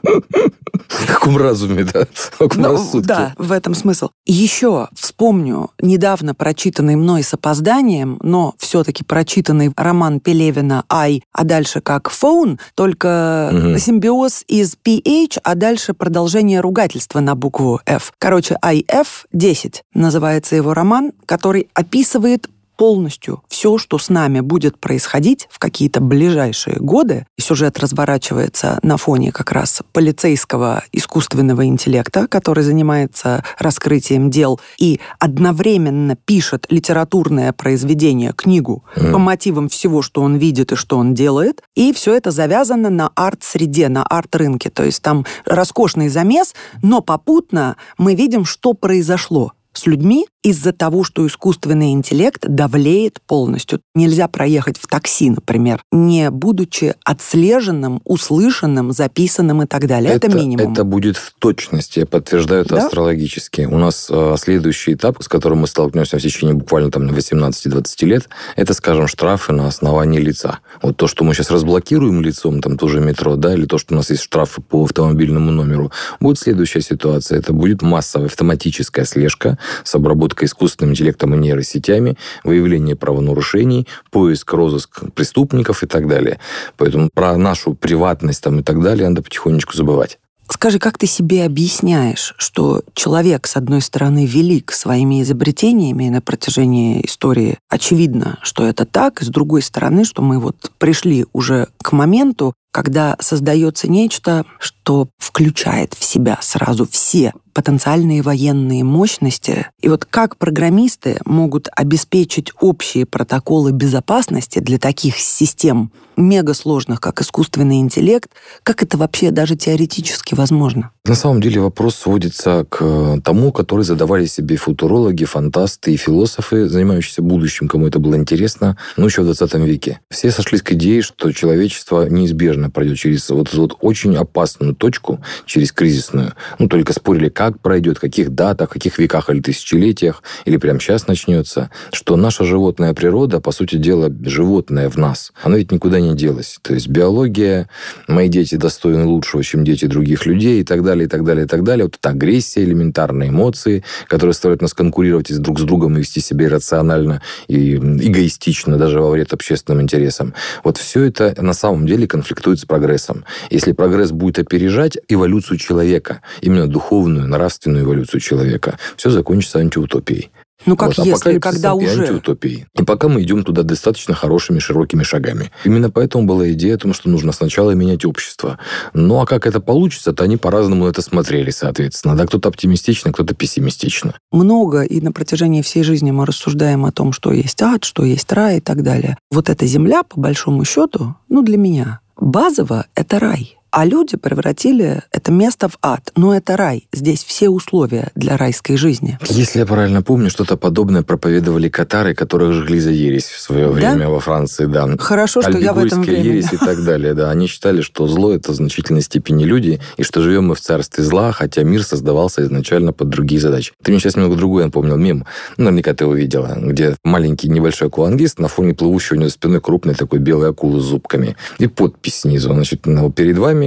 Каком 1.08 1.38
разуме, 1.38 1.84
да? 1.84 2.06
Каком 2.38 2.62
Ну, 2.62 2.72
рассудке. 2.74 3.08
Да, 3.08 3.34
в 3.38 3.52
этом 3.52 3.74
смысл. 3.76 4.10
Еще 4.26 4.88
вспомню 4.94 5.72
недавно 5.82 6.34
прочитанный 6.36 6.96
мной 6.96 7.24
с 7.24 7.34
опозданием, 7.34 8.20
но 8.22 8.54
все-таки 8.58 9.04
прочитанный 9.04 9.72
роман 9.76 10.20
Пелевина 10.20 10.84
«Ай», 10.90 11.24
а 11.34 11.44
дальше 11.44 11.82
как 11.82 12.10
«Фоун», 12.10 12.60
только 12.76 13.50
Мгм. 13.52 13.78
симбиоз 13.78 14.44
из 14.48 14.76
PH, 14.84 15.40
а 15.44 15.56
дальше 15.56 15.94
продолжение 15.94 16.60
ругательства 16.62 17.20
на 17.20 17.36
букву 17.36 17.80
F. 17.86 18.14
Короче, 18.18 18.58
IF-10 18.64 19.82
называется 19.94 20.56
его 20.56 20.74
роман, 20.74 21.12
который 21.26 21.68
описывает 21.74 22.48
полностью 22.82 23.44
все, 23.48 23.78
что 23.78 24.00
с 24.00 24.10
нами 24.10 24.40
будет 24.40 24.80
происходить 24.80 25.48
в 25.52 25.60
какие-то 25.60 26.02
ближайшие 26.02 26.78
годы. 26.80 27.28
Сюжет 27.40 27.78
разворачивается 27.78 28.80
на 28.82 28.98
фоне 28.98 29.32
как 29.32 29.52
раз 29.52 29.84
полицейского 29.94 30.84
искусственного 30.92 31.68
интеллекта, 31.68 32.28
который 32.28 32.64
занимается 32.64 33.44
раскрытием 33.60 34.32
дел 34.32 34.60
и 34.80 35.00
одновременно 35.20 36.16
пишет 36.16 36.66
литературное 36.70 37.54
произведение, 37.54 38.34
книгу 38.34 38.84
Мгм. 38.96 39.12
по 39.12 39.20
мотивам 39.20 39.70
всего, 39.70 40.02
что 40.02 40.24
он 40.24 40.38
видит 40.38 40.72
и 40.72 40.76
что 40.76 40.98
он 40.98 41.14
делает. 41.14 41.62
И 41.76 41.94
все 41.94 42.16
это 42.16 42.32
завязано 42.32 42.90
на 42.90 43.12
арт-среде, 43.16 43.90
на 43.90 44.02
арт-рынке. 44.02 44.72
То 44.72 44.84
есть 44.84 45.04
там 45.04 45.28
роскошный 45.46 46.10
замес, 46.10 46.56
но 46.82 47.02
попутно 47.02 47.76
мы 48.00 48.16
видим, 48.16 48.44
что 48.44 48.74
произошло 48.74 49.52
с 49.74 49.86
людьми 49.86 50.28
из-за 50.44 50.74
того, 50.74 51.04
что 51.04 51.26
искусственный 51.28 51.92
интеллект 51.92 52.48
давлеет 52.48 53.20
полностью. 53.28 53.82
Нельзя 53.94 54.28
проехать 54.28 54.78
в 54.78 54.88
такси, 54.88 55.30
например, 55.30 55.84
не 55.92 56.32
будучи 56.32 56.96
отслеженным, 57.06 58.02
услышанным, 58.06 58.92
записанным 58.92 59.64
и 59.64 59.68
так 59.68 59.88
далее. 59.88 60.14
Это, 60.14 60.30
минимум. 60.30 60.74
Это 60.74 60.84
будет 60.84 61.18
в 61.18 61.34
точности, 61.38 62.00
я 62.00 62.06
подтверждаю 62.06 62.62
это 62.62 62.76
Да? 62.76 62.86
астрологически. 62.86 63.62
У 63.62 63.78
нас 63.78 64.08
э, 64.10 64.36
следующий 64.40 64.94
этап, 64.94 65.22
с 65.22 65.28
которым 65.28 65.60
мы 65.60 65.68
столкнемся 65.68 66.18
в 66.18 66.22
течение 66.22 66.56
буквально 66.56 66.90
там 66.90 67.08
18-20 67.08 68.06
лет, 68.06 68.30
это, 68.56 68.74
скажем, 68.74 69.08
штрафы 69.08 69.54
на 69.54 69.68
основании 69.68 70.20
лица. 70.20 70.60
Вот 70.82 70.98
то, 70.98 71.08
что 71.08 71.24
мы 71.24 71.34
сейчас 71.36 71.52
разблокируем 71.52 72.22
лицом, 72.22 72.62
там 72.62 72.78
тоже 72.78 73.00
метро, 73.00 73.36
да, 73.36 73.54
или 73.54 73.66
то, 73.66 73.78
что 73.78 73.94
у 73.94 73.98
нас 73.98 74.10
есть 74.10 74.24
штрафы 74.24 74.62
по 74.62 74.84
автомобильному 74.84 75.52
номеру, 75.52 75.92
будет 76.20 76.40
следующая 76.40 76.82
ситуация. 76.82 77.38
Это 77.38 77.54
будет 77.54 77.82
массовая 77.82 78.28
автоматическая 78.28 79.06
слежка 79.06 79.58
с 79.84 79.94
обработкой 79.94 80.31
искусственным 80.44 80.92
интеллектом 80.92 81.36
и 81.36 81.38
нейросетями, 81.38 82.18
выявление 82.44 82.96
правонарушений, 82.96 83.88
поиск, 84.10 84.54
розыск 84.54 85.04
преступников 85.14 85.84
и 85.84 85.88
так 85.88 86.08
далее. 86.08 86.40
Поэтому 86.78 87.10
про 87.14 87.38
нашу 87.38 87.74
приватность 87.74 88.44
там 88.44 88.60
и 88.60 88.64
так 88.64 88.82
далее 88.82 89.08
надо 89.10 89.22
потихонечку 89.22 89.76
забывать. 89.76 90.18
Скажи, 90.52 90.80
как 90.80 90.98
ты 90.98 91.08
себе 91.08 91.46
объясняешь, 91.46 92.36
что 92.38 92.84
человек, 92.94 93.48
с 93.48 93.56
одной 93.56 93.82
стороны, 93.82 94.26
велик 94.26 94.74
своими 94.74 95.22
изобретениями 95.22 96.10
на 96.10 96.20
протяжении 96.20 97.06
истории? 97.06 97.58
Очевидно, 97.70 98.38
что 98.42 98.66
это 98.66 98.86
так. 98.86 99.22
И 99.22 99.26
с 99.26 99.30
другой 99.30 99.62
стороны, 99.62 100.04
что 100.04 100.22
мы 100.22 100.40
вот 100.40 100.72
пришли 100.78 101.26
уже 101.32 101.70
к 101.82 101.94
моменту, 101.94 102.54
когда 102.72 103.16
создается 103.20 103.90
нечто, 103.90 104.46
что 104.60 105.10
включает 105.18 105.94
в 105.94 106.04
себя 106.04 106.40
сразу 106.42 106.88
все 106.90 107.34
потенциальные 107.54 108.22
военные 108.22 108.84
мощности. 108.84 109.68
И 109.82 109.90
вот 109.90 110.06
как 110.06 110.38
программисты 110.38 111.20
могут 111.26 111.68
обеспечить 111.76 112.52
общие 112.60 113.06
протоколы 113.06 113.72
безопасности 113.72 114.60
для 114.60 114.78
таких 114.80 115.18
систем 115.18 115.92
мегасложных, 116.16 117.02
как 117.02 117.22
искусственный 117.22 117.80
интеллект, 117.80 118.30
как 118.64 118.84
это 118.84 118.98
вообще 118.98 119.32
даже 119.32 119.56
теоретически 119.56 120.34
возможно? 120.34 120.92
На 121.04 121.16
самом 121.16 121.42
деле 121.42 121.60
вопрос 121.60 121.96
сводится 121.96 122.64
к 122.70 122.78
э, 122.80 123.22
тому, 123.24 123.52
который 123.52 123.82
задавали 123.82 124.28
себе 124.28 124.56
футурологи, 124.56 125.26
фантасты 125.26 125.96
и 125.96 125.98
философы, 125.98 126.70
занимающиеся 126.70 127.24
будущим, 127.24 127.68
кому 127.68 127.88
это 127.88 127.98
было 127.98 128.16
интересно, 128.18 128.78
ну, 128.98 129.08
еще 129.08 129.24
в 129.24 129.26
20 129.26 129.56
веке. 129.66 130.00
Все 130.12 130.30
сошлись 130.30 130.62
к 130.62 130.74
идее, 130.74 131.02
что 131.02 131.32
человечество 131.32 132.08
неизбежно 132.08 132.70
пройдет 132.70 133.00
через 133.00 133.28
вот 133.32 133.50
эту 133.50 133.62
вот 133.62 133.78
очень 133.82 134.16
опасную 134.16 134.76
точку, 134.76 135.20
через 135.48 135.72
кризисную. 135.72 136.34
Ну, 136.60 136.68
только 136.68 136.94
спорили, 136.94 137.30
как 137.30 137.60
пройдет, 137.62 137.98
каких 137.98 138.30
датах, 138.36 138.70
каких 138.70 139.00
веках 139.00 139.32
или 139.32 139.42
тысячелетиях, 139.42 140.22
или 140.46 140.58
прямо 140.58 140.80
сейчас 140.80 141.08
начнется, 141.08 141.72
что 141.92 142.16
наша 142.16 142.44
животная 142.44 142.94
природа, 142.94 143.42
по 143.42 143.52
сути 143.52 143.78
дела, 143.78 144.14
животное 144.24 144.88
в 144.88 144.98
нас, 144.98 145.34
оно 145.42 145.58
ведь 145.58 145.72
никуда 145.72 146.00
не 146.00 146.14
делось. 146.14 146.60
То 146.62 146.76
есть 146.76 146.90
биология, 146.90 147.70
мои 148.08 148.30
дети 148.30 148.54
достойны 148.54 149.06
лучшего, 149.06 149.44
чем 149.44 149.64
дети 149.64 149.86
других 149.86 150.28
людей 150.28 150.62
и 150.62 150.64
так 150.64 150.84
далее, 150.84 150.91
и 151.06 151.08
так 151.08 151.24
далее, 151.24 151.46
и 151.46 151.48
так 151.48 151.64
далее. 151.64 151.86
Вот 151.86 151.96
эта 151.96 152.10
агрессия, 152.10 152.64
элементарные 152.64 153.30
эмоции, 153.30 153.84
которые 154.08 154.34
заставляют 154.34 154.62
нас 154.62 154.74
конкурировать 154.74 155.36
друг 155.42 155.60
с 155.60 155.64
другом 155.64 155.96
и 155.96 156.00
вести 156.00 156.20
себя 156.20 156.46
иррационально 156.46 157.22
и 157.48 157.76
эгоистично, 157.76 158.78
даже 158.78 159.00
во 159.00 159.10
вред 159.10 159.34
общественным 159.34 159.82
интересам. 159.82 160.34
Вот 160.64 160.78
все 160.78 161.04
это 161.04 161.36
на 161.42 161.54
самом 161.54 161.86
деле 161.88 162.08
конфликтует 162.08 162.60
с 162.60 162.66
прогрессом. 162.66 163.26
Если 163.50 163.72
прогресс 163.72 164.12
будет 164.12 164.40
опережать 164.40 164.98
эволюцию 165.08 165.58
человека, 165.58 166.22
именно 166.42 166.68
духовную, 166.68 167.28
нравственную 167.28 167.84
эволюцию 167.86 168.20
человека, 168.20 168.78
все 168.98 169.10
закончится 169.10 169.60
антиутопией. 169.60 170.32
Ну 170.66 170.76
как 170.76 170.98
Вот, 170.98 171.06
если, 171.06 171.40
когда 171.40 171.74
уже... 171.74 172.02
антиутопией. 172.02 172.66
И 172.78 172.84
пока 172.84 173.08
мы 173.08 173.24
идем 173.24 173.44
туда 173.44 173.64
достаточно 173.64 174.14
хорошими, 174.14 174.60
широкими 174.60 175.04
шагами. 175.04 175.52
Именно 175.64 175.90
поэтому 175.90 176.26
была 176.26 176.52
идея 176.52 176.76
о 176.76 176.78
том, 176.78 176.94
что 176.94 177.10
нужно 177.10 177.32
сначала 177.32 177.72
менять 177.72 178.06
общество. 178.06 178.60
Ну, 178.94 179.20
а 179.20 179.26
как 179.26 179.48
это 179.48 179.60
получится, 179.60 180.14
то 180.14 180.24
они 180.24 180.38
по-разному 180.38 180.88
это 180.88 181.02
смотрели, 181.02 181.52
соответственно. 181.52 182.16
Да, 182.16 182.26
кто-то 182.26 182.50
оптимистично, 182.50 183.12
кто-то 183.12 183.34
пессимистично. 183.34 184.16
много, 184.32 184.82
и 184.82 185.02
на 185.02 185.12
протяжении 185.12 185.62
всей 185.62 185.84
жизни 185.84 186.12
мы 186.12 186.26
рассуждаем 186.26 186.86
о 186.86 186.92
том, 186.92 187.14
что 187.14 187.32
есть 187.32 187.62
ад, 187.62 187.84
что 187.84 188.04
есть 188.04 188.32
рай 188.32 188.58
и 188.58 188.62
так 188.62 188.84
далее. 188.84 189.18
Вот 189.32 189.50
эта 189.50 189.66
земля, 189.66 190.04
по 190.04 190.20
большому 190.20 190.66
счету, 190.66 191.16
ну, 191.30 191.42
для 191.42 191.58
меня, 191.58 192.00
базово 192.18 192.86
это 192.96 193.20
рай. 193.20 193.58
А 193.72 193.86
люди 193.86 194.18
превратили 194.18 195.02
это 195.14 195.32
место 195.32 195.70
в 195.70 195.78
ад. 195.82 196.12
Но 196.18 196.36
это 196.36 196.58
рай. 196.58 196.88
Здесь 196.92 197.24
все 197.24 197.48
условия 197.48 198.10
для 198.16 198.36
райской 198.36 198.76
жизни. 198.76 199.18
Если 199.30 199.60
я 199.60 199.66
правильно 199.66 200.02
помню, 200.02 200.30
что-то 200.30 200.58
подобное 200.58 201.04
проповедовали 201.04 201.70
катары, 201.70 202.14
которых 202.14 202.52
жгли 202.54 202.82
за 202.82 202.92
ересь 202.92 203.26
в 203.28 203.40
свое 203.40 203.68
Да? 203.68 203.72
время 203.72 204.10
во 204.10 204.20
Франции, 204.20 204.66
да. 204.66 204.90
Хорошо, 205.00 205.42
что 205.42 205.58
я 205.58 205.72
в 205.74 205.78
этом 205.80 206.02
времени. 206.02 206.28
ересь 206.28 206.52
и 206.52 206.58
так 206.58 206.84
далее, 206.84 207.14
да. 207.14 207.32
Они 207.32 207.48
считали, 207.48 207.82
что 207.82 208.08
зло– 208.08 208.34
это 208.34 208.52
в 208.52 208.56
значительной 208.56 209.02
степени 209.04 209.46
люди, 209.46 209.80
и 209.96 210.04
что 210.04 210.22
живем 210.22 210.48
мы 210.48 210.56
в 210.56 210.60
царстве 210.60 211.04
зла, 211.06 211.32
хотя 211.32 211.64
мир 211.64 211.84
создавался 211.84 212.44
изначально 212.44 212.92
под 212.92 213.08
другие 213.08 213.40
задачи. 213.40 213.72
Ты 213.82 213.92
мне 213.92 214.02
сейчас 214.02 214.18
немного 214.18 214.36
другой 214.36 214.66
напомнил 214.66 214.98
мем. 214.98 215.26
Ну, 215.56 215.66
Наверняка 215.66 215.94
ты 215.94 216.04
его 216.04 216.14
видела, 216.14 216.58
где 216.60 216.98
маленький 217.06 217.48
небольшой 217.48 217.88
акулангист 217.88 218.38
на 218.40 218.50
фоне 218.50 218.74
плывущего 218.74 219.16
у 219.16 219.20
него 219.20 219.30
за 219.30 219.36
спиной 219.36 219.62
крупной 219.62 219.96
такой 219.96 220.20
белой 220.20 220.50
акулы 220.50 220.82
с 220.82 220.84
зубками. 220.84 221.38
И 221.58 221.68
подпись 221.68 222.22
снизу. 222.22 222.52
Значит, 222.54 222.86
ну, 222.86 223.10
перед 223.12 223.38
вами 223.38 223.61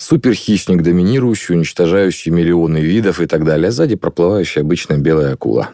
суперхищник, 0.00 0.82
доминирующий, 0.82 1.54
уничтожающий 1.54 2.32
миллионы 2.32 2.78
видов 2.78 3.20
и 3.20 3.26
так 3.26 3.44
далее. 3.44 3.68
А 3.68 3.70
сзади 3.70 3.96
проплывающая 3.96 4.62
обычная 4.62 4.96
белая 4.96 5.34
акула. 5.34 5.68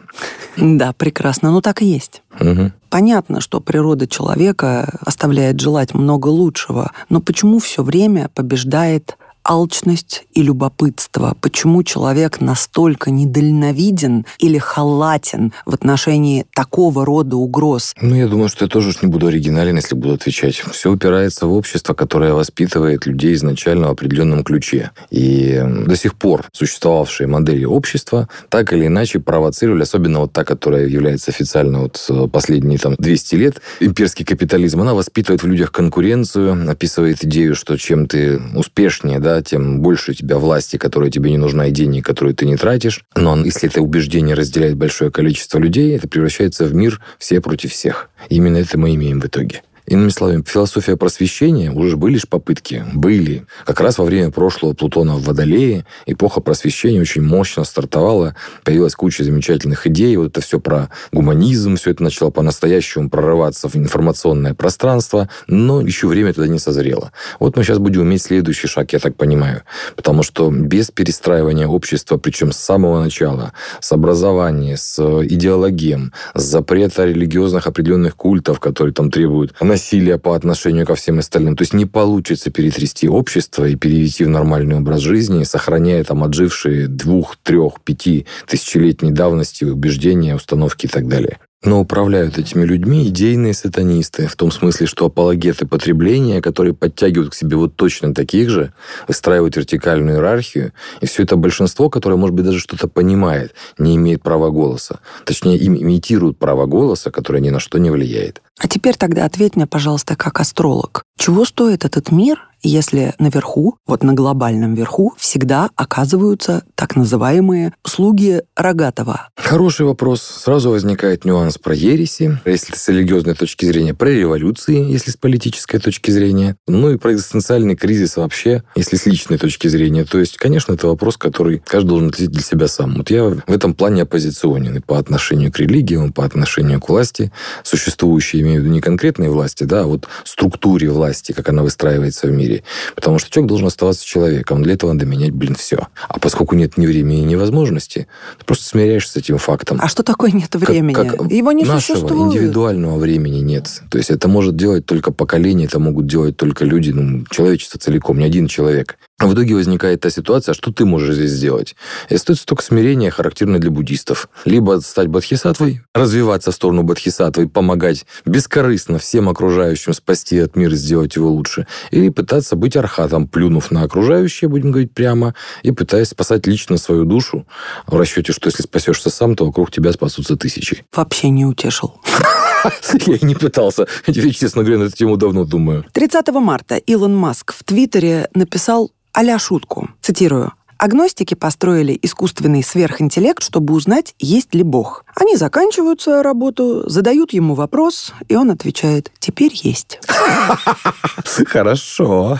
Да, 0.57 0.91
прекрасно. 0.93 1.51
Ну, 1.51 1.61
так 1.61 1.81
и 1.81 1.85
есть. 1.85 2.21
Мгм. 2.39 2.73
Понятно, 2.89 3.41
что 3.41 3.61
природа 3.61 4.07
человека 4.07 4.99
оставляет 5.01 5.59
желать 5.61 5.93
много 5.93 6.27
лучшего, 6.27 6.91
но 7.09 7.21
почему 7.21 7.59
все 7.59 7.83
время 7.83 8.29
побеждает 8.33 9.17
алчность 9.47 10.25
и 10.33 10.43
любопытство? 10.43 11.35
Почему 11.41 11.83
человек 11.83 12.41
настолько 12.41 13.09
недальновиден 13.09 14.25
или 14.39 14.57
халатен 14.57 15.53
в 15.65 15.73
отношении 15.73 16.45
такого 16.53 17.05
рода 17.05 17.37
угроз? 17.37 17.93
Ну, 18.01 18.15
я 18.15 18.27
думаю, 18.27 18.49
что 18.49 18.65
я 18.65 18.69
тоже 18.69 18.89
уж 18.89 19.01
не 19.01 19.07
буду 19.07 19.27
оригинален, 19.27 19.77
если 19.77 19.95
буду 19.95 20.15
отвечать. 20.15 20.55
Все 20.55 20.91
упирается 20.91 21.47
в 21.47 21.53
общество, 21.53 21.93
которое 21.93 22.33
воспитывает 22.33 23.05
людей 23.05 23.33
изначально 23.33 23.87
в 23.87 23.91
определенном 23.91 24.43
ключе. 24.43 24.91
И 25.09 25.63
до 25.85 25.95
сих 25.95 26.15
пор 26.15 26.45
существовавшие 26.51 27.27
модели 27.27 27.65
общества 27.65 28.27
так 28.49 28.73
или 28.73 28.87
иначе 28.87 29.19
провоцировали, 29.19 29.83
особенно 29.83 30.19
вот 30.19 30.33
та, 30.33 30.43
которая 30.43 30.87
является 30.87 31.31
официально 31.31 31.81
вот 31.81 32.03
э, 32.09 32.27
последние 32.27 32.79
там 32.79 32.95
200 32.97 33.35
лет, 33.35 33.61
имперский 33.79 34.25
капитализм, 34.25 34.81
она 34.81 34.93
воспитывает 34.93 35.43
в 35.43 35.47
людях 35.47 35.71
конкуренцию, 35.71 36.69
описывает 36.69 37.23
идею, 37.23 37.55
что 37.55 37.77
чем 37.77 38.07
ты 38.07 38.41
успешнее, 38.55 39.19
да, 39.19 39.36
тем 39.41 39.81
больше 39.81 40.11
у 40.11 40.13
тебя 40.13 40.37
власти, 40.37 40.77
которая 40.77 41.09
тебе 41.09 41.31
не 41.31 41.37
нужна, 41.37 41.67
и 41.67 41.71
денег, 41.71 42.05
которые 42.05 42.33
ты 42.33 42.45
не 42.45 42.55
тратишь. 42.55 43.03
Но 43.15 43.37
если 43.43 43.69
это 43.69 43.81
убеждение 43.81 44.35
разделяет 44.35 44.75
большое 44.75 45.11
количество 45.11 45.59
людей, 45.59 45.95
это 45.95 46.07
превращается 46.07 46.65
в 46.65 46.73
мир 46.73 47.01
все 47.17 47.41
против 47.41 47.71
всех. 47.71 48.09
Именно 48.29 48.57
это 48.57 48.77
мы 48.77 48.95
имеем 48.95 49.19
в 49.21 49.25
итоге. 49.25 49.61
Иными 49.87 50.09
словами, 50.09 50.43
философия 50.45 50.97
просвещения 50.97 51.71
уже 51.71 51.95
были 51.95 52.15
лишь 52.15 52.27
попытки. 52.27 52.85
Были. 52.93 53.45
Как 53.65 53.79
раз 53.79 53.97
во 53.97 54.03
время 54.03 54.31
прошлого 54.31 54.73
Плутона 54.73 55.15
в 55.15 55.23
Водолее 55.23 55.85
эпоха 56.05 56.41
просвещения 56.41 56.99
очень 56.99 57.21
мощно 57.21 57.63
стартовала. 57.63 58.35
Появилась 58.65 58.95
куча 58.95 59.23
замечательных 59.23 59.87
идей. 59.87 60.17
Вот 60.17 60.31
это 60.31 60.41
все 60.41 60.59
про 60.59 60.89
гуманизм. 61.13 61.77
Все 61.77 61.91
это 61.91 62.03
начало 62.03 62.31
по-настоящему 62.31 63.09
прорываться 63.09 63.69
в 63.69 63.77
информационное 63.77 64.53
пространство. 64.53 65.29
Но 65.47 65.79
еще 65.79 66.07
время 66.07 66.33
туда 66.33 66.47
не 66.47 66.59
созрело. 66.59 67.13
Вот 67.39 67.55
мы 67.55 67.63
сейчас 67.63 67.77
будем 67.77 68.03
иметь 68.03 68.23
следующий 68.23 68.67
шаг, 68.67 68.91
я 68.91 68.99
так 68.99 69.15
понимаю. 69.15 69.63
Потому 69.95 70.21
что 70.21 70.51
без 70.51 70.91
перестраивания 70.91 71.65
общества, 71.65 72.17
причем 72.17 72.51
с 72.51 72.57
самого 72.57 73.01
начала, 73.01 73.53
с 73.79 73.93
образования, 73.93 74.75
с 74.75 74.99
идеологием, 74.99 76.11
с 76.33 76.43
запрета 76.43 77.05
религиозных 77.05 77.67
определенных 77.67 78.17
культов, 78.17 78.59
которые 78.59 78.93
там 78.93 79.11
требуют 79.11 79.53
насилия 79.77 80.17
по 80.17 80.33
отношению 80.33 80.87
ко 80.87 80.95
всем 80.95 81.19
остальным. 81.19 81.55
То 81.55 81.61
есть 81.61 81.73
не 81.73 81.85
получится 81.85 82.49
перетрясти 82.49 83.07
общество 83.07 83.63
и 83.65 83.75
перевести 83.75 84.23
в 84.23 84.29
нормальный 84.29 84.75
образ 84.75 85.01
жизни, 85.01 85.43
сохраняя 85.43 86.03
там 86.03 86.23
отжившие 86.23 86.87
двух, 86.87 87.37
трех, 87.37 87.79
пяти 87.81 88.25
тысячелетней 88.47 89.11
давности 89.11 89.65
убеждения, 89.65 90.35
установки 90.35 90.87
и 90.87 90.89
так 90.89 91.07
далее. 91.07 91.37
Но 91.63 91.79
управляют 91.79 92.37
этими 92.37 92.63
людьми 92.63 93.07
идейные 93.07 93.53
сатанисты, 93.55 94.27
в 94.27 94.35
том 94.35 94.51
смысле, 94.51 94.85
что 94.85 95.07
апологеты 95.07 95.65
потребления, 95.65 96.39
которые 96.39 96.75
подтягивают 96.75 97.31
к 97.31 97.35
себе 97.35 97.57
вот 97.57 97.75
точно 97.75 98.13
таких 98.13 98.49
же, 98.49 98.73
выстраивают 99.07 99.55
вертикальную 99.55 100.17
иерархию, 100.17 100.73
и 101.01 101.07
все 101.07 101.23
это 101.23 101.35
большинство, 101.35 101.89
которое, 101.89 102.15
может 102.15 102.35
быть, 102.35 102.45
даже 102.45 102.59
что-то 102.59 102.87
понимает, 102.87 103.55
не 103.79 103.95
имеет 103.95 104.21
права 104.21 104.51
голоса. 104.51 104.99
Точнее, 105.25 105.57
им 105.57 105.75
имитируют 105.75 106.37
право 106.37 106.67
голоса, 106.67 107.09
которое 107.09 107.39
ни 107.39 107.49
на 107.49 107.59
что 107.59 107.79
не 107.79 107.89
влияет. 107.89 108.43
А 108.59 108.67
теперь 108.67 108.95
тогда 108.95 109.25
ответь 109.25 109.55
мне, 109.55 109.65
пожалуйста, 109.65 110.15
как 110.15 110.39
астролог. 110.39 111.03
Чего 111.17 111.43
стоит 111.43 111.85
этот 111.85 112.11
мир, 112.11 112.47
если 112.63 113.13
наверху, 113.19 113.77
вот 113.85 114.03
на 114.03 114.13
глобальном 114.13 114.73
верху, 114.73 115.13
всегда 115.17 115.69
оказываются 115.75 116.63
так 116.75 116.95
называемые 116.95 117.73
слуги 117.85 118.41
Рогатова? 118.55 119.29
Хороший 119.35 119.85
вопрос. 119.85 120.21
Сразу 120.21 120.69
возникает 120.69 121.25
нюанс 121.25 121.57
про 121.57 121.75
ереси, 121.75 122.39
если 122.45 122.75
с 122.75 122.87
религиозной 122.89 123.35
точки 123.35 123.65
зрения, 123.65 123.93
про 123.93 124.09
революции, 124.09 124.91
если 124.91 125.11
с 125.11 125.17
политической 125.17 125.79
точки 125.79 126.11
зрения, 126.11 126.55
ну 126.67 126.91
и 126.91 126.97
про 126.97 127.13
экзистенциальный 127.13 127.75
кризис 127.75 128.17
вообще, 128.17 128.63
если 128.75 128.97
с 128.97 129.05
личной 129.05 129.37
точки 129.37 129.67
зрения. 129.67 130.03
То 130.05 130.19
есть, 130.19 130.37
конечно, 130.37 130.73
это 130.73 130.87
вопрос, 130.87 131.17
который 131.17 131.61
каждый 131.65 131.87
должен 131.89 132.09
ответить 132.09 132.31
для 132.31 132.43
себя 132.43 132.67
сам. 132.67 132.95
Вот 132.95 133.09
я 133.09 133.23
в 133.23 133.51
этом 133.51 133.73
плане 133.73 134.03
оппозиционен 134.03 134.77
и 134.77 134.79
по 134.79 134.97
отношению 134.97 135.51
к 135.51 135.59
религиям, 135.59 136.11
по 136.11 136.25
отношению 136.25 136.81
к 136.81 136.89
власти, 136.89 137.31
существующей, 137.63 138.41
имею 138.41 138.61
в 138.61 138.63
виду 138.63 138.73
не 138.73 138.81
конкретной 138.81 139.29
власти, 139.29 139.63
да, 139.63 139.81
а 139.81 139.87
вот 139.87 140.07
структуре 140.23 140.89
власти, 140.89 141.31
как 141.31 141.49
она 141.49 141.63
выстраивается 141.63 142.27
в 142.27 142.31
мире. 142.31 142.56
Потому 142.95 143.19
что 143.19 143.29
человек 143.29 143.49
должен 143.49 143.67
оставаться 143.67 144.05
человеком. 144.05 144.63
Для 144.63 144.73
этого 144.73 144.93
надо 144.93 145.05
менять, 145.05 145.31
блин, 145.31 145.55
все. 145.55 145.87
А 146.07 146.19
поскольку 146.19 146.55
нет 146.55 146.77
ни 146.77 146.85
времени, 146.85 147.21
ни 147.21 147.35
возможности, 147.35 148.07
ты 148.37 148.45
просто 148.45 148.65
смиряешься 148.65 149.13
с 149.13 149.15
этим 149.15 149.37
фактом. 149.37 149.79
А 149.81 149.87
что 149.87 150.03
такое 150.03 150.31
нет 150.31 150.53
времени? 150.55 150.93
Как, 150.93 151.17
как 151.17 151.31
Его 151.31 151.51
не 151.51 151.63
нашего 151.63 151.97
существует. 151.97 152.35
индивидуального 152.35 152.97
времени 152.97 153.39
нет. 153.39 153.81
То 153.89 153.97
есть 153.97 154.09
это 154.09 154.27
может 154.27 154.55
делать 154.55 154.85
только 154.85 155.11
поколение, 155.11 155.67
это 155.67 155.79
могут 155.79 156.07
делать 156.07 156.37
только 156.37 156.65
люди, 156.65 156.91
ну, 156.91 157.25
человечество 157.29 157.79
целиком, 157.79 158.19
не 158.19 158.25
один 158.25 158.47
человек. 158.47 158.97
В 159.19 159.33
итоге 159.33 159.55
возникает 159.55 160.01
та 160.01 160.11
ситуация, 160.11 160.53
что 160.53 160.71
ты 160.71 160.85
можешь 160.85 161.15
здесь 161.15 161.31
сделать? 161.31 161.75
И 162.07 162.13
остается 162.13 162.45
только 162.45 162.61
смирение, 162.61 163.09
характерное 163.09 163.57
для 163.57 163.71
буддистов. 163.71 164.29
Либо 164.45 164.79
стать 164.79 165.07
бодхисаттвой, 165.07 165.81
развиваться 165.95 166.51
в 166.51 166.55
сторону 166.55 166.83
бодхисаттвы, 166.83 167.49
помогать 167.49 168.05
бескорыстно 168.25 168.99
всем 168.99 169.27
окружающим 169.27 169.93
спасти 169.93 170.37
от 170.37 170.55
мира, 170.55 170.75
сделать 170.75 171.15
его 171.15 171.31
лучше. 171.31 171.65
Или 171.89 172.09
пытаться 172.09 172.55
быть 172.55 172.77
архатом, 172.77 173.27
плюнув 173.27 173.71
на 173.71 173.81
окружающее, 173.81 174.49
будем 174.49 174.69
говорить 174.69 174.93
прямо, 174.93 175.33
и 175.63 175.71
пытаясь 175.71 176.09
спасать 176.09 176.45
лично 176.45 176.77
свою 176.77 177.03
душу 177.03 177.47
в 177.87 177.97
расчете, 177.97 178.33
что 178.33 178.49
если 178.49 178.61
спасешься 178.61 179.09
сам, 179.09 179.35
то 179.35 179.45
вокруг 179.47 179.71
тебя 179.71 179.91
спасутся 179.93 180.35
тысячи. 180.35 180.85
Вообще 180.95 181.29
не 181.29 181.43
утешил. 181.43 181.99
Я 183.07 183.15
и 183.15 183.25
не 183.25 183.33
пытался. 183.33 183.87
Я, 184.05 184.31
честно 184.31 184.61
говоря, 184.61 184.77
на 184.77 184.87
эту 184.87 184.95
тему 184.95 185.17
давно 185.17 185.43
думаю. 185.43 185.85
30 185.91 186.27
марта 186.33 186.75
Илон 186.75 187.15
Маск 187.15 187.53
в 187.53 187.63
Твиттере 187.63 188.29
написал 188.35 188.91
а 189.17 189.39
шутку. 189.39 189.89
Цитирую. 190.01 190.51
Агностики 190.77 191.33
построили 191.33 191.97
искусственный 192.01 192.63
сверхинтеллект, 192.63 193.43
чтобы 193.43 193.73
узнать, 193.73 194.13
есть 194.19 194.53
ли 194.53 194.63
Бог. 194.63 195.05
Они 195.15 195.35
заканчивают 195.35 196.01
свою 196.01 196.21
работу, 196.21 196.87
задают 196.87 197.33
ему 197.33 197.55
вопрос, 197.55 198.13
и 198.27 198.35
он 198.35 198.51
отвечает 198.51 199.11
«теперь 199.19 199.51
есть». 199.53 199.99
Хорошо. 201.47 202.39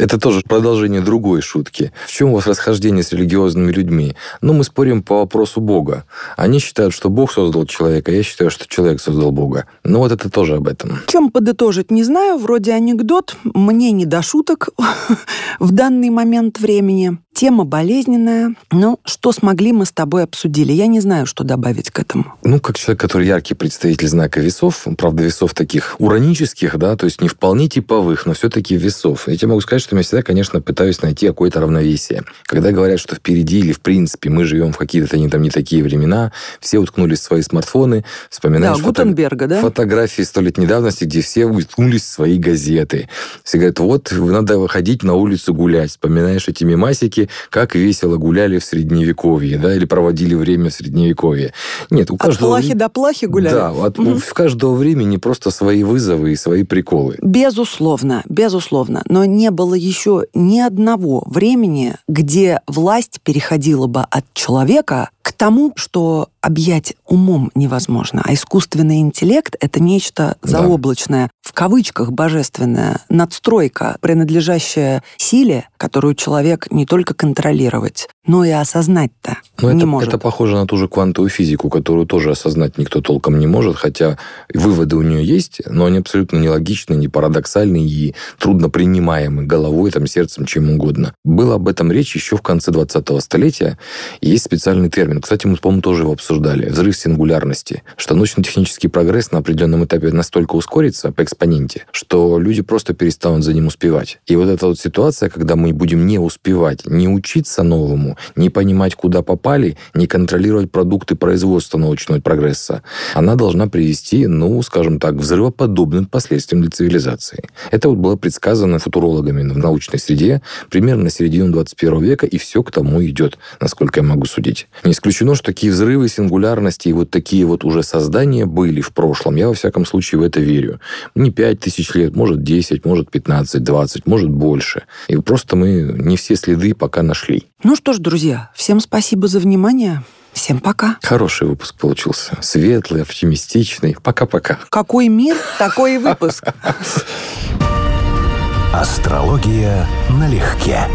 Это 0.00 0.18
тоже 0.18 0.40
продолжение 0.40 1.02
другой 1.02 1.42
шутки. 1.42 1.92
В 2.06 2.12
чем 2.12 2.30
у 2.30 2.36
вас 2.36 2.46
расхождение 2.46 3.02
с 3.02 3.12
религиозными 3.12 3.70
людьми? 3.70 4.16
Ну, 4.40 4.54
мы 4.54 4.64
спорим 4.64 5.02
по 5.02 5.18
вопросу 5.18 5.60
Бога. 5.60 6.04
Они 6.38 6.58
считают, 6.58 6.94
что 6.94 7.10
Бог 7.10 7.30
создал 7.30 7.66
человека, 7.66 8.10
я 8.10 8.22
считаю, 8.22 8.50
что 8.50 8.66
человек 8.66 9.00
создал 9.00 9.30
Бога. 9.30 9.66
Ну, 9.84 9.98
вот 9.98 10.10
это 10.10 10.30
тоже 10.30 10.56
об 10.56 10.68
этом. 10.68 11.00
Чем 11.06 11.30
подытожить, 11.30 11.90
не 11.90 12.02
знаю. 12.02 12.38
Вроде 12.38 12.72
анекдот. 12.72 13.36
Мне 13.44 13.92
не 13.92 14.06
до 14.06 14.22
шуток 14.22 14.70
в 15.58 15.72
данный 15.72 16.08
момент 16.08 16.58
времени. 16.60 17.18
Тема 17.40 17.64
болезненная. 17.64 18.54
Но 18.70 19.00
что 19.02 19.32
смогли, 19.32 19.72
мы 19.72 19.86
с 19.86 19.92
тобой 19.92 20.24
обсудили. 20.24 20.74
Я 20.74 20.86
не 20.86 21.00
знаю, 21.00 21.24
что 21.24 21.42
добавить 21.42 21.90
к 21.90 21.98
этому. 21.98 22.34
Ну, 22.44 22.60
как 22.60 22.76
человек, 22.76 23.00
который 23.00 23.26
яркий 23.26 23.54
представитель 23.54 24.08
знака 24.08 24.40
весов, 24.40 24.86
правда, 24.98 25.22
весов 25.22 25.54
таких 25.54 25.96
уранических, 25.98 26.76
да, 26.76 26.96
то 26.96 27.06
есть 27.06 27.22
не 27.22 27.28
вполне 27.28 27.66
типовых, 27.66 28.26
но 28.26 28.34
все-таки 28.34 28.76
весов. 28.76 29.26
Я 29.26 29.38
тебе 29.38 29.48
могу 29.48 29.62
сказать, 29.62 29.80
что 29.80 29.96
я 29.96 30.02
всегда, 30.02 30.22
конечно, 30.22 30.60
пытаюсь 30.60 31.00
найти 31.00 31.28
какое-то 31.28 31.62
равновесие. 31.62 32.24
Когда 32.44 32.72
говорят, 32.72 33.00
что 33.00 33.16
впереди 33.16 33.60
или 33.60 33.72
в 33.72 33.80
принципе 33.80 34.28
мы 34.28 34.44
живем 34.44 34.74
в 34.74 34.76
какие-то 34.76 35.16
не, 35.16 35.30
там, 35.30 35.40
не 35.40 35.48
такие 35.48 35.82
времена, 35.82 36.32
все 36.60 36.78
уткнулись 36.78 37.20
в 37.20 37.22
свои 37.22 37.40
смартфоны, 37.40 38.04
вспоминаешь 38.28 38.76
да, 38.76 38.82
фото... 38.82 39.04
Гутенберга, 39.04 39.46
да? 39.46 39.60
фотографии 39.62 40.20
столетней 40.20 40.66
давности, 40.66 41.04
где 41.04 41.22
все 41.22 41.46
уткнулись 41.46 42.02
в 42.02 42.06
свои 42.08 42.36
газеты. 42.36 43.08
Все 43.44 43.56
говорят, 43.56 43.78
вот, 43.78 44.12
надо 44.12 44.58
выходить 44.58 45.02
на 45.02 45.14
улицу 45.14 45.54
гулять. 45.54 45.88
Вспоминаешь 45.88 46.46
эти 46.46 46.64
мемасики, 46.64 47.29
как 47.50 47.74
весело 47.74 48.16
гуляли 48.16 48.58
в 48.58 48.64
Средневековье, 48.64 49.58
да, 49.58 49.74
или 49.74 49.84
проводили 49.84 50.34
время 50.34 50.70
в 50.70 50.74
Средневековье. 50.74 51.52
Нет, 51.90 52.10
у 52.10 52.16
каждого... 52.16 52.56
От 52.56 52.62
плахи 52.62 52.74
до 52.74 52.88
плахи 52.88 53.24
гуляли? 53.26 53.54
Да, 53.54 53.70
от, 53.70 53.98
угу. 53.98 54.18
в 54.18 54.34
каждого 54.34 54.74
времени 54.74 55.16
просто 55.16 55.50
свои 55.50 55.82
вызовы 55.82 56.32
и 56.32 56.36
свои 56.36 56.64
приколы. 56.64 57.16
Безусловно, 57.22 58.22
безусловно. 58.28 59.02
Но 59.08 59.24
не 59.24 59.50
было 59.50 59.74
еще 59.74 60.24
ни 60.34 60.60
одного 60.60 61.22
времени, 61.26 61.96
где 62.08 62.60
власть 62.66 63.20
переходила 63.22 63.86
бы 63.86 64.00
от 64.02 64.24
человека 64.34 65.10
к 65.22 65.32
тому, 65.32 65.72
что 65.76 66.28
объять 66.40 66.94
умом 67.06 67.50
невозможно, 67.54 68.22
а 68.24 68.32
искусственный 68.34 69.00
интеллект— 69.00 69.54
это 69.60 69.80
нечто 69.80 70.36
заоблачное, 70.42 71.26
да. 71.26 71.30
в 71.42 71.52
кавычках 71.52 72.12
божественное, 72.12 73.00
надстройка, 73.08 73.96
принадлежащая 74.00 75.02
силе, 75.16 75.68
которую 75.76 76.14
человек 76.14 76.70
не 76.70 76.86
только 76.86 77.14
контролировать, 77.20 78.08
но 78.26 78.44
и 78.44 78.50
осознать-то 78.50 79.38
но 79.62 79.72
не 79.72 79.78
это, 79.78 79.86
может. 79.86 80.08
Это 80.08 80.18
похоже 80.18 80.54
на 80.54 80.66
ту 80.66 80.76
же 80.76 80.88
квантовую 80.88 81.30
физику, 81.30 81.68
которую 81.68 82.06
тоже 82.06 82.30
осознать 82.30 82.78
никто 82.78 83.00
толком 83.00 83.38
не 83.38 83.46
может, 83.46 83.76
хотя 83.76 84.18
выводы 84.52 84.96
у 84.96 85.02
нее 85.02 85.24
есть, 85.24 85.60
но 85.66 85.86
они 85.86 85.98
абсолютно 85.98 86.38
нелогичны, 86.38 86.94
не 86.94 87.08
парадоксальны 87.08 87.84
и 87.84 88.14
трудно 88.38 88.70
принимаемы 88.70 89.44
головой, 89.44 89.90
там, 89.90 90.06
сердцем, 90.06 90.46
чем 90.46 90.70
угодно. 90.70 91.14
Было 91.24 91.56
об 91.56 91.68
этом 91.68 91.92
речь 91.92 92.14
еще 92.14 92.36
в 92.36 92.42
конце 92.42 92.70
20-го 92.70 93.20
столетия. 93.20 93.78
Есть 94.20 94.44
специальный 94.44 94.90
термин. 94.90 95.20
Кстати, 95.20 95.46
мы, 95.46 95.56
по-моему, 95.56 95.82
тоже 95.82 96.02
его 96.02 96.12
обсуждали. 96.12 96.68
Взрыв 96.68 96.96
сингулярности. 96.96 97.82
Что 97.96 98.14
научно-технический 98.14 98.88
прогресс 98.88 99.32
на 99.32 99.38
определенном 99.38 99.84
этапе 99.84 100.10
настолько 100.10 100.54
ускорится 100.56 101.12
по 101.12 101.22
экспоненте, 101.22 101.84
что 101.90 102.38
люди 102.38 102.62
просто 102.62 102.94
перестанут 102.94 103.44
за 103.44 103.52
ним 103.52 103.66
успевать. 103.66 104.20
И 104.26 104.36
вот 104.36 104.48
эта 104.48 104.66
вот 104.66 104.78
ситуация, 104.78 105.28
когда 105.28 105.56
мы 105.56 105.72
будем 105.72 106.06
не 106.06 106.18
успевать, 106.18 106.86
не 106.86 107.08
учиться 107.08 107.62
новому, 107.62 108.16
не 108.36 108.50
понимать, 108.50 108.94
куда 108.94 109.22
попали, 109.22 109.76
не 109.94 110.06
контролировать 110.06 110.70
продукты 110.70 111.14
производства 111.14 111.78
научного 111.78 112.20
прогресса, 112.20 112.82
она 113.14 113.34
должна 113.34 113.66
привести, 113.66 114.26
ну, 114.26 114.60
скажем 114.62 114.98
так, 114.98 115.14
взрывоподобным 115.14 116.06
последствиям 116.06 116.62
для 116.62 116.70
цивилизации. 116.70 117.44
Это 117.70 117.88
вот 117.88 117.98
было 117.98 118.16
предсказано 118.16 118.78
футурологами 118.78 119.42
в 119.52 119.58
научной 119.58 119.98
среде 119.98 120.42
примерно 120.70 121.04
на 121.04 121.10
середину 121.10 121.52
21 121.52 122.00
века, 122.00 122.26
и 122.26 122.38
все 122.38 122.62
к 122.62 122.70
тому 122.70 123.02
идет, 123.04 123.38
насколько 123.60 124.00
я 124.00 124.06
могу 124.06 124.26
судить. 124.26 124.68
Не 124.84 124.92
исключено, 124.92 125.34
что 125.34 125.46
такие 125.46 125.72
взрывы 125.72 126.08
сингулярности 126.08 126.88
и 126.88 126.92
вот 126.92 127.10
такие 127.10 127.44
вот 127.44 127.64
уже 127.64 127.82
создания 127.82 128.46
были 128.46 128.80
в 128.80 128.92
прошлом. 128.92 129.36
Я, 129.36 129.48
во 129.48 129.54
всяком 129.54 129.86
случае, 129.86 130.20
в 130.20 130.22
это 130.22 130.40
верю. 130.40 130.80
Не 131.14 131.30
5 131.30 131.60
тысяч 131.60 131.94
лет, 131.94 132.14
может 132.14 132.42
10, 132.42 132.84
может 132.84 133.10
15, 133.10 133.62
20, 133.62 134.06
может 134.06 134.30
больше. 134.30 134.82
И 135.08 135.16
просто 135.16 135.56
мы 135.56 135.94
не 135.98 136.16
все 136.16 136.36
следы 136.36 136.74
пока 136.74 137.02
нашли. 137.02 137.49
Ну 137.62 137.76
что 137.76 137.92
ж, 137.92 137.98
друзья, 137.98 138.50
всем 138.54 138.80
спасибо 138.80 139.28
за 139.28 139.38
внимание. 139.38 140.02
Всем 140.32 140.60
пока. 140.60 140.96
Хороший 141.02 141.46
выпуск 141.46 141.76
получился. 141.76 142.38
Светлый, 142.40 143.02
оптимистичный. 143.02 143.96
Пока-пока. 144.02 144.58
Какой 144.70 145.08
мир, 145.08 145.36
такой 145.58 145.96
и 145.96 145.98
выпуск. 145.98 146.44
Астрология 148.72 149.86
налегке. 150.08 150.86